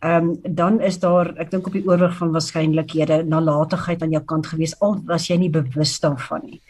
ehm 0.00 0.30
um, 0.30 0.54
dan 0.56 0.80
is 0.80 0.98
daar 0.98 1.34
ek 1.36 1.50
dink 1.50 1.66
op 1.66 1.76
die 1.76 1.84
oorweg 1.84 2.14
van 2.16 2.32
waarskynlikhede 2.32 3.22
nalatigheid 3.28 4.02
aan 4.02 4.14
jou 4.16 4.22
kant 4.24 4.46
gewees 4.46 4.74
al 4.80 4.96
was 5.04 5.28
jy 5.28 5.36
nie 5.36 5.52
bewus 5.52 5.98
daarvan 6.00 6.40
nie. 6.44 6.60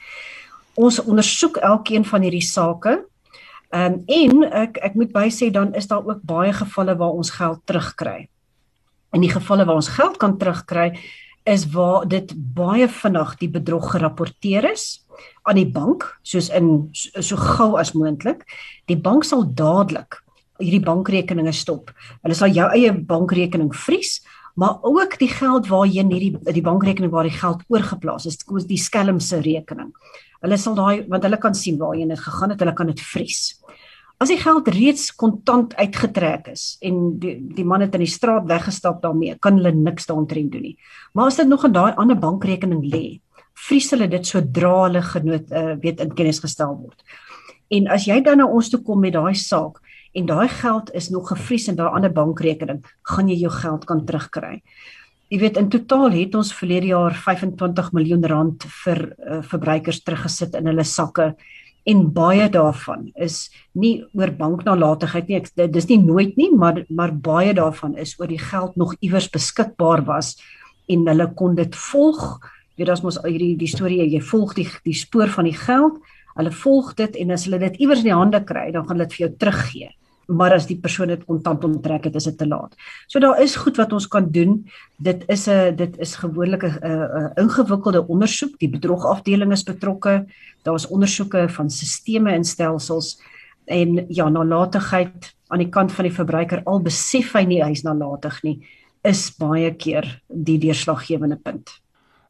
Ons 0.74 0.98
ondersoek 0.98 1.56
elkeen 1.56 2.04
van 2.04 2.22
hierdie 2.26 2.46
sake. 2.46 2.98
Ehm 3.70 3.92
um, 3.92 4.04
en 4.08 4.52
ek 4.64 4.78
ek 4.82 4.94
moet 4.94 5.12
bysê 5.14 5.50
dan 5.50 5.74
is 5.74 5.86
daar 5.86 6.06
ook 6.06 6.22
baie 6.22 6.52
gevalle 6.52 6.96
waar 6.96 7.14
ons 7.14 7.30
geld 7.30 7.60
terugkry. 7.64 8.28
In 9.14 9.20
die 9.20 9.30
gevalle 9.30 9.64
waar 9.64 9.78
ons 9.78 9.94
geld 9.94 10.18
kan 10.18 10.38
terugkry 10.38 10.98
is 11.44 11.66
waar 11.72 12.08
dit 12.08 12.32
baie 12.36 12.88
vinnig 12.88 13.36
die 13.38 13.48
bedrog 13.48 13.92
gerapporteer 13.92 14.72
is 14.72 15.04
aan 15.50 15.58
die 15.58 15.68
bank 15.68 16.06
soos 16.22 16.48
in 16.54 16.88
so, 16.94 17.22
so 17.32 17.36
gou 17.36 17.74
as 17.80 17.92
moontlik. 17.98 18.44
Die 18.90 18.98
bank 18.98 19.26
sal 19.26 19.44
dadelik 19.44 20.20
hierdie 20.60 20.84
bankrekeninge 20.84 21.52
stop. 21.56 21.90
Hulle 22.24 22.36
sal 22.36 22.52
jou 22.54 22.68
eie 22.74 22.92
bankrekening 22.92 23.72
vries, 23.86 24.20
maar 24.60 24.80
ook 24.86 25.16
die 25.20 25.30
geld 25.32 25.70
waarheen 25.70 26.10
hierdie 26.12 26.54
die 26.54 26.64
bankrekening 26.64 27.12
waar 27.12 27.28
die 27.28 27.36
geld 27.36 27.62
oorgeplaas 27.72 28.28
is, 28.28 28.38
dis 28.40 28.68
die 28.68 28.80
skelm 28.80 29.20
se 29.20 29.40
rekening. 29.40 29.92
Hulle 30.44 30.58
sal 30.60 30.76
daai 30.76 31.06
want 31.08 31.24
hulle 31.26 31.40
kan 31.40 31.56
sien 31.56 31.78
waarheen 31.80 32.12
dit 32.12 32.20
gegaan 32.20 32.54
het, 32.54 32.60
hulle 32.60 32.76
kan 32.76 32.92
dit 32.92 33.00
vries. 33.12 33.40
As 34.20 34.28
die 34.28 34.36
geld 34.36 34.68
reeds 34.68 35.08
kontant 35.16 35.72
uitgetrek 35.80 36.50
is 36.52 36.76
en 36.84 37.16
die 37.22 37.38
die 37.56 37.64
man 37.64 37.80
het 37.80 37.94
in 37.96 38.04
die 38.04 38.12
straat 38.12 38.44
weggestap 38.50 39.00
daarmee, 39.02 39.38
kan 39.40 39.56
hulle 39.56 39.72
niks 39.72 40.10
daaroor 40.10 40.28
doen 40.28 40.50
nie. 40.60 40.76
Maar 41.14 41.32
as 41.32 41.40
dit 41.40 41.48
nog 41.48 41.64
in 41.64 41.72
daai 41.72 41.94
ander 41.96 42.18
bankrekening 42.20 42.84
lê, 42.84 43.20
vries 43.68 43.90
hulle 43.94 44.08
dit 44.10 44.26
sodra 44.26 44.74
hulle 44.84 45.02
genoot 45.02 45.52
uh, 45.52 45.74
weet 45.82 46.00
in 46.00 46.14
kennis 46.16 46.40
gestel 46.42 46.76
word. 46.78 47.02
En 47.70 47.86
as 47.94 48.08
jy 48.08 48.18
dan 48.24 48.40
na 48.42 48.48
ons 48.50 48.70
toe 48.70 48.80
kom 48.82 49.00
met 49.02 49.14
daai 49.14 49.34
saak, 49.38 49.78
en 50.12 50.26
daai 50.26 50.48
geld 50.50 50.90
is 50.98 51.10
nog 51.10 51.28
gevries 51.30 51.68
in 51.70 51.76
daai 51.78 51.90
ander 51.94 52.12
bankrekening, 52.12 52.82
gaan 53.06 53.28
jy 53.30 53.36
jou 53.44 53.52
geld 53.54 53.86
kan 53.86 54.02
terugkry. 54.06 54.58
Jy 55.30 55.38
weet 55.44 55.60
in 55.60 55.68
totaal 55.70 56.10
het 56.16 56.34
ons 56.34 56.50
verlede 56.58 56.90
jaar 56.90 57.14
25 57.14 57.92
miljoen 57.94 58.26
rand 58.26 58.66
vir 58.82 59.04
uh, 59.06 59.38
verbruikers 59.46 60.02
teruggesit 60.02 60.56
in 60.58 60.66
hulle 60.66 60.86
sakke 60.86 61.30
en 61.88 62.00
baie 62.12 62.48
daarvan 62.52 63.06
is 63.14 63.48
nie 63.78 64.00
oor 64.18 64.32
banknalatigheid 64.36 65.30
nie. 65.30 65.38
Ek 65.38 65.70
dis 65.72 65.86
nie 65.88 66.00
nooit 66.02 66.34
nie, 66.36 66.50
maar 66.50 66.82
maar 66.90 67.14
baie 67.14 67.54
daarvan 67.56 67.94
is 67.96 68.16
oor 68.18 68.28
die 68.30 68.42
geld 68.42 68.76
nog 68.76 68.96
iewers 69.00 69.30
beskikbaar 69.30 70.02
was 70.08 70.34
en 70.90 71.06
hulle 71.06 71.30
kon 71.38 71.54
dit 71.54 71.78
volg. 71.92 72.40
Jy 72.80 72.88
as 72.88 73.02
mos 73.04 73.18
hierdie 73.26 73.56
die 73.60 73.68
storie 73.68 74.00
jy 74.08 74.22
volg 74.24 74.54
die 74.56 74.68
die 74.88 74.96
spoor 74.96 75.28
van 75.28 75.44
die 75.44 75.56
geld. 75.56 76.00
Hulle 76.38 76.52
volg 76.54 76.94
dit 76.96 77.16
en 77.20 77.34
as 77.34 77.44
hulle 77.44 77.58
dit 77.60 77.80
iewers 77.84 78.00
in 78.00 78.08
die 78.08 78.16
hande 78.16 78.40
kry, 78.48 78.70
dan 78.72 78.86
gaan 78.86 78.96
hulle 78.96 79.08
dit 79.08 79.18
vir 79.18 79.26
jou 79.26 79.34
teruggee 79.36 79.90
maar 80.30 80.54
as 80.54 80.68
die 80.68 80.78
persoon 80.78 81.10
dit 81.10 81.22
kontant 81.26 81.64
onttrek 81.66 82.06
het, 82.08 82.16
is 82.18 82.28
dit 82.28 82.36
te 82.38 82.46
laat. 82.46 82.76
So 83.10 83.22
daar 83.22 83.40
is 83.42 83.56
goed 83.58 83.78
wat 83.80 83.92
ons 83.96 84.06
kan 84.10 84.28
doen. 84.30 84.60
Dit 84.96 85.24
is 85.28 85.48
'n 85.48 85.74
dit 85.76 85.98
is 85.98 86.14
gewoonlik 86.14 86.62
'n 86.64 87.32
ingewikkelde 87.36 88.06
ondersoek. 88.06 88.58
Die 88.58 88.70
bedrogafdeling 88.70 89.52
is 89.52 89.64
betrokke. 89.64 90.26
Daar's 90.62 90.86
ondersoeke 90.86 91.48
van 91.48 91.70
sisteme 91.70 92.32
en 92.32 92.44
stelsels 92.44 93.20
en 93.66 94.06
ja, 94.08 94.28
nalatigheid 94.28 95.34
aan 95.48 95.58
die 95.58 95.68
kant 95.68 95.92
van 95.92 96.04
die 96.04 96.14
verbruiker 96.14 96.62
al 96.64 96.80
besef 96.80 97.32
hy 97.32 97.44
nie 97.44 97.62
hy's 97.62 97.82
nalatig 97.82 98.42
nie, 98.42 98.60
is 99.02 99.30
baie 99.36 99.74
keer 99.74 100.22
die 100.28 100.58
deurslaggewende 100.58 101.36
punt. 101.36 101.70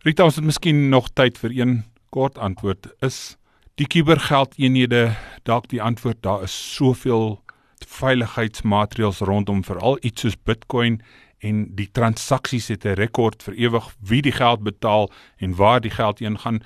Rita, 0.01 0.25
ons 0.25 0.39
het 0.39 0.45
miskien 0.49 0.87
nog 0.89 1.11
tyd 1.13 1.37
vir 1.37 1.53
een 1.53 1.73
kort 2.09 2.39
antwoord. 2.41 2.87
Is 3.05 3.37
die 3.77 3.85
kubergeldeenhede 3.85 5.11
dalk 5.45 5.67
die 5.69 5.83
antwoord? 5.85 6.23
Daar 6.25 6.47
is 6.47 6.55
soveel 6.77 7.37
veiligheidsmaatreëls 7.85 9.21
rondom 9.29 9.61
veral 9.65 9.99
iets 10.01 10.25
soos 10.25 10.39
Bitcoin 10.49 11.03
en 11.45 11.67
die 11.77 11.91
transaksies 11.93 12.71
het 12.73 12.87
'n 12.89 12.97
rekord 12.97 13.43
vir 13.43 13.55
ewig 13.55 13.93
wie 14.01 14.23
die 14.23 14.33
geld 14.33 14.65
betaal 14.65 15.11
en 15.37 15.55
waar 15.61 15.81
die 15.81 15.93
geld 15.93 16.19
heen 16.19 16.39
gaan 16.39 16.63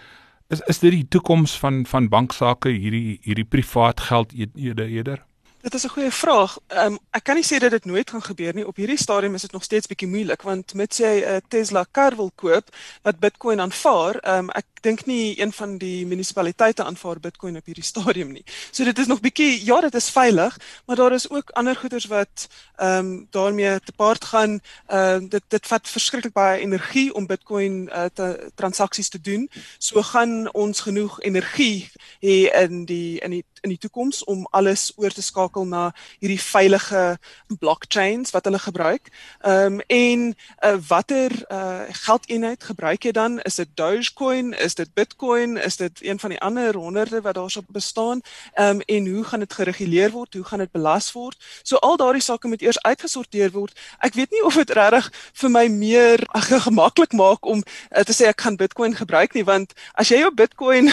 is 0.49 0.61
is 0.71 0.79
dit 0.79 0.91
die 0.91 1.09
toekoms 1.09 1.59
van 1.59 1.87
van 1.87 2.09
banksaake 2.09 2.69
hierdie 2.69 3.19
hierdie 3.23 3.51
privaat 3.51 4.01
geld 4.01 4.33
eerder 4.55 4.87
eerder 4.87 5.25
Dit 5.65 5.75
is 5.75 5.85
'n 5.85 5.89
goeie 5.89 6.11
vraag. 6.11 6.59
Um, 6.69 6.99
ek 7.11 7.25
kan 7.25 7.35
nie 7.35 7.45
sê 7.45 7.59
dat 7.59 7.71
dit 7.71 7.85
nooit 7.85 8.11
gaan 8.11 8.23
gebeur 8.23 8.55
nie. 8.55 8.67
Op 8.67 8.77
hierdie 8.77 8.99
stadium 8.99 9.35
is 9.35 9.41
dit 9.41 9.53
nog 9.53 9.63
steeds 9.63 9.87
bietjie 9.87 10.09
moeilik 10.09 10.43
want 10.43 10.75
mits 10.75 10.97
jy 10.99 11.25
'n 11.25 11.41
Tesla 11.49 11.87
kar 11.91 12.17
wil 12.17 12.31
koop 12.35 12.69
wat 13.03 13.19
Bitcoin 13.19 13.61
aanvaar, 13.61 14.37
um, 14.39 14.51
ek 14.51 14.65
dink 14.81 15.07
nie 15.07 15.41
een 15.41 15.53
van 15.53 15.79
die 15.79 16.07
munisipaliteite 16.07 16.85
aanvaar 16.85 17.21
Bitcoin 17.21 17.57
op 17.57 17.65
hierdie 17.65 17.85
stadium 17.93 18.33
nie. 18.33 18.45
So 18.71 18.85
dit 18.85 18.99
is 18.99 19.07
nog 19.07 19.21
bietjie 19.21 19.65
ja, 19.65 19.81
dit 19.81 19.95
is 19.95 20.11
veilig, 20.11 20.59
maar 20.87 20.97
daar 20.97 21.13
is 21.13 21.31
ook 21.31 21.51
ander 21.51 21.77
goederes 21.77 22.07
wat 22.07 22.49
ehm 22.77 22.99
um, 22.99 23.27
daarmee 23.31 23.81
te 23.81 23.93
paart 23.93 24.25
gaan. 24.25 24.61
Ehm 24.87 25.25
uh, 25.25 25.31
dit 25.31 25.43
dit 25.49 25.67
vat 25.67 25.89
verskriklik 25.89 26.33
baie 26.33 26.61
energie 26.61 27.15
om 27.15 27.27
Bitcoin 27.27 27.89
uh, 27.89 28.05
te 28.13 28.51
transaksies 28.55 29.09
te 29.09 29.21
doen. 29.21 29.51
So 29.79 30.03
gaan 30.03 30.53
ons 30.53 30.81
genoeg 30.81 31.21
energie 31.21 31.91
hê 32.21 32.53
in 32.53 32.85
die 32.85 33.21
in 33.21 33.31
die 33.31 33.45
in 33.65 33.73
die 33.73 33.81
toekoms 33.81 34.25
om 34.25 34.45
alles 34.51 34.93
oor 35.01 35.13
te 35.13 35.23
skakel 35.25 35.65
na 35.67 35.89
hierdie 36.21 36.41
veilige 36.41 37.17
blockchains 37.61 38.33
wat 38.37 38.45
hulle 38.45 38.61
gebruik. 38.61 39.11
Ehm 39.41 39.81
um, 39.81 39.81
en 39.95 40.23
uh, 40.35 40.77
watter 40.89 41.33
uh, 41.53 41.89
geldeenheid 42.05 42.65
gebruik 42.65 43.05
jy 43.05 43.13
dan? 43.17 43.41
Is 43.49 43.57
dit 43.61 43.69
Dogecoin? 43.75 44.53
Is 44.53 44.75
dit 44.75 44.91
Bitcoin? 44.95 45.57
Is 45.57 45.77
dit 45.77 46.03
een 46.03 46.19
van 46.21 46.35
die 46.35 46.41
ander 46.41 46.77
honderde 46.77 47.21
wat 47.21 47.35
daarso 47.35 47.65
bestaan? 47.69 48.21
Ehm 48.55 48.77
um, 48.77 48.81
en 48.81 49.07
hoe 49.07 49.25
gaan 49.25 49.41
dit 49.41 49.53
gereguleer 49.53 50.11
word? 50.11 50.35
Hoe 50.35 50.45
gaan 50.45 50.59
dit 50.59 50.73
belas 50.73 51.13
word? 51.13 51.37
So 51.63 51.77
al 51.77 51.97
daardie 51.97 52.23
sake 52.23 52.49
moet 52.49 52.63
eers 52.63 52.83
uitgesorteer 52.83 53.51
word. 53.51 53.79
Ek 53.99 54.15
weet 54.15 54.31
nie 54.31 54.45
of 54.45 54.55
dit 54.55 54.71
regtig 54.71 55.11
vir 55.33 55.51
my 55.51 55.67
meer 55.69 56.27
gemaklik 56.69 57.13
maak 57.13 57.47
om 57.47 57.63
uh, 57.65 58.03
te 58.03 58.13
sê 58.13 58.29
ek 58.29 58.41
gaan 58.41 58.57
Bitcoin 58.61 58.95
gebruik 58.95 59.35
nie 59.35 59.45
want 59.45 59.73
as 59.95 60.09
jy 60.09 60.21
jou 60.21 60.31
Bitcoin 60.35 60.93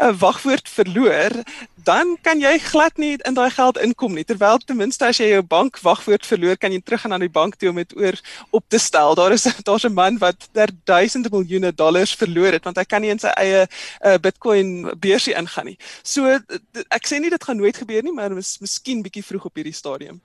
'n 0.00 0.16
wagwoord 0.24 0.68
verloor, 0.68 1.32
dan 1.90 2.14
kan 2.22 2.38
jy 2.38 2.52
glad 2.62 2.98
nie 3.02 3.16
in 3.26 3.34
daai 3.34 3.50
geld 3.50 3.78
inkom 3.82 4.14
nie. 4.14 4.24
Terwyl 4.26 4.60
ten 4.62 4.78
minste 4.78 5.08
as 5.08 5.18
jy 5.18 5.30
jou 5.32 5.42
bankwagwoord 5.42 6.26
verloor, 6.28 6.58
kan 6.60 6.74
jy 6.74 6.78
teruggaan 6.84 7.16
aan 7.16 7.24
die 7.24 7.32
bank 7.32 7.58
toe 7.58 7.72
om 7.72 7.80
dit 7.80 7.94
oor 7.98 8.18
op 8.54 8.64
te 8.70 8.78
stel. 8.78 9.16
Daar 9.18 9.34
is 9.34 9.48
daar's 9.68 9.86
'n 9.88 9.94
man 9.94 10.18
wat 10.22 10.48
ter 10.52 10.70
duisende 10.84 11.32
miljoene 11.32 11.72
dollars 11.74 12.14
verloor 12.14 12.52
het 12.52 12.64
want 12.64 12.78
hy 12.78 12.84
kan 12.84 13.02
nie 13.02 13.10
in 13.10 13.18
sy 13.18 13.32
eie 13.36 13.66
uh, 13.66 14.16
Bitcoin 14.22 14.90
beursie 15.00 15.34
ingaan 15.34 15.72
nie. 15.72 15.78
So 16.02 16.38
ek 16.88 17.06
sê 17.06 17.18
nie 17.18 17.30
dit 17.30 17.44
gaan 17.44 17.58
nooit 17.58 17.76
gebeur 17.76 18.02
nie, 18.02 18.14
maar 18.14 18.30
mis, 18.34 18.58
miskien 18.60 19.02
bietjie 19.02 19.24
vroeg 19.26 19.50
op 19.50 19.54
hierdie 19.54 19.74
stadium. 19.74 20.20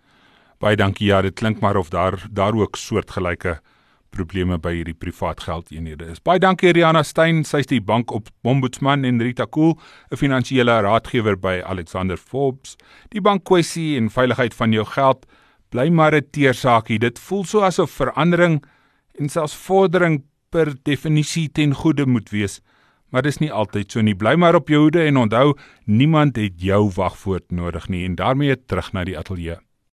Baie 0.59 0.75
dankie. 0.75 1.07
Ja, 1.07 1.21
dit 1.21 1.33
klink 1.33 1.59
maar 1.59 1.77
of 1.77 1.89
daar 1.89 2.21
daar 2.29 2.53
ook 2.53 2.77
soortgelyke 2.77 3.59
probleme 4.15 4.57
by 4.61 4.71
hierdie 4.77 4.95
privaat 4.97 5.43
geldeenhede 5.43 6.07
is. 6.13 6.21
Baie 6.23 6.39
dankie 6.39 6.71
Riana 6.73 7.03
Stein, 7.03 7.43
sy's 7.43 7.67
die 7.69 7.81
bank 7.83 8.13
op 8.15 8.31
ombudsman 8.47 9.05
en 9.05 9.21
Rita 9.21 9.45
Kool, 9.45 9.75
'n 10.11 10.17
finansiële 10.17 10.81
raadgewer 10.81 11.35
by 11.35 11.61
Alexander 11.63 12.17
Forbes. 12.17 12.77
Die 13.09 13.21
bankkwessie 13.21 13.97
en 13.97 14.09
veiligheid 14.09 14.53
van 14.53 14.71
jou 14.71 14.85
geld 14.85 15.25
bly 15.69 15.89
maar 15.89 16.15
'n 16.15 16.29
teersaakie. 16.31 16.99
Dit 16.99 17.19
voel 17.19 17.43
so 17.43 17.61
asof 17.61 17.91
verandering 17.91 18.63
en 19.19 19.29
selfs 19.29 19.55
vordering 19.55 20.23
per 20.49 20.73
definisie 20.83 21.49
ten 21.51 21.73
goeie 21.73 22.05
moet 22.05 22.29
wees. 22.29 22.61
Maar 23.09 23.21
dis 23.21 23.37
nie 23.37 23.51
altyd 23.51 23.91
so 23.91 24.01
nie. 24.01 24.15
Bly 24.15 24.35
maar 24.35 24.55
op 24.55 24.67
jou 24.67 24.81
hoede 24.81 25.05
en 25.05 25.17
onthou, 25.17 25.57
niemand 25.85 26.35
het 26.35 26.61
jou 26.61 26.91
wagwoord 26.95 27.51
nodig 27.51 27.87
nie 27.87 28.05
en 28.05 28.15
daarmee 28.15 28.65
terug 28.65 28.93
na 28.93 29.03
die 29.03 29.17
ateljee. 29.17 29.57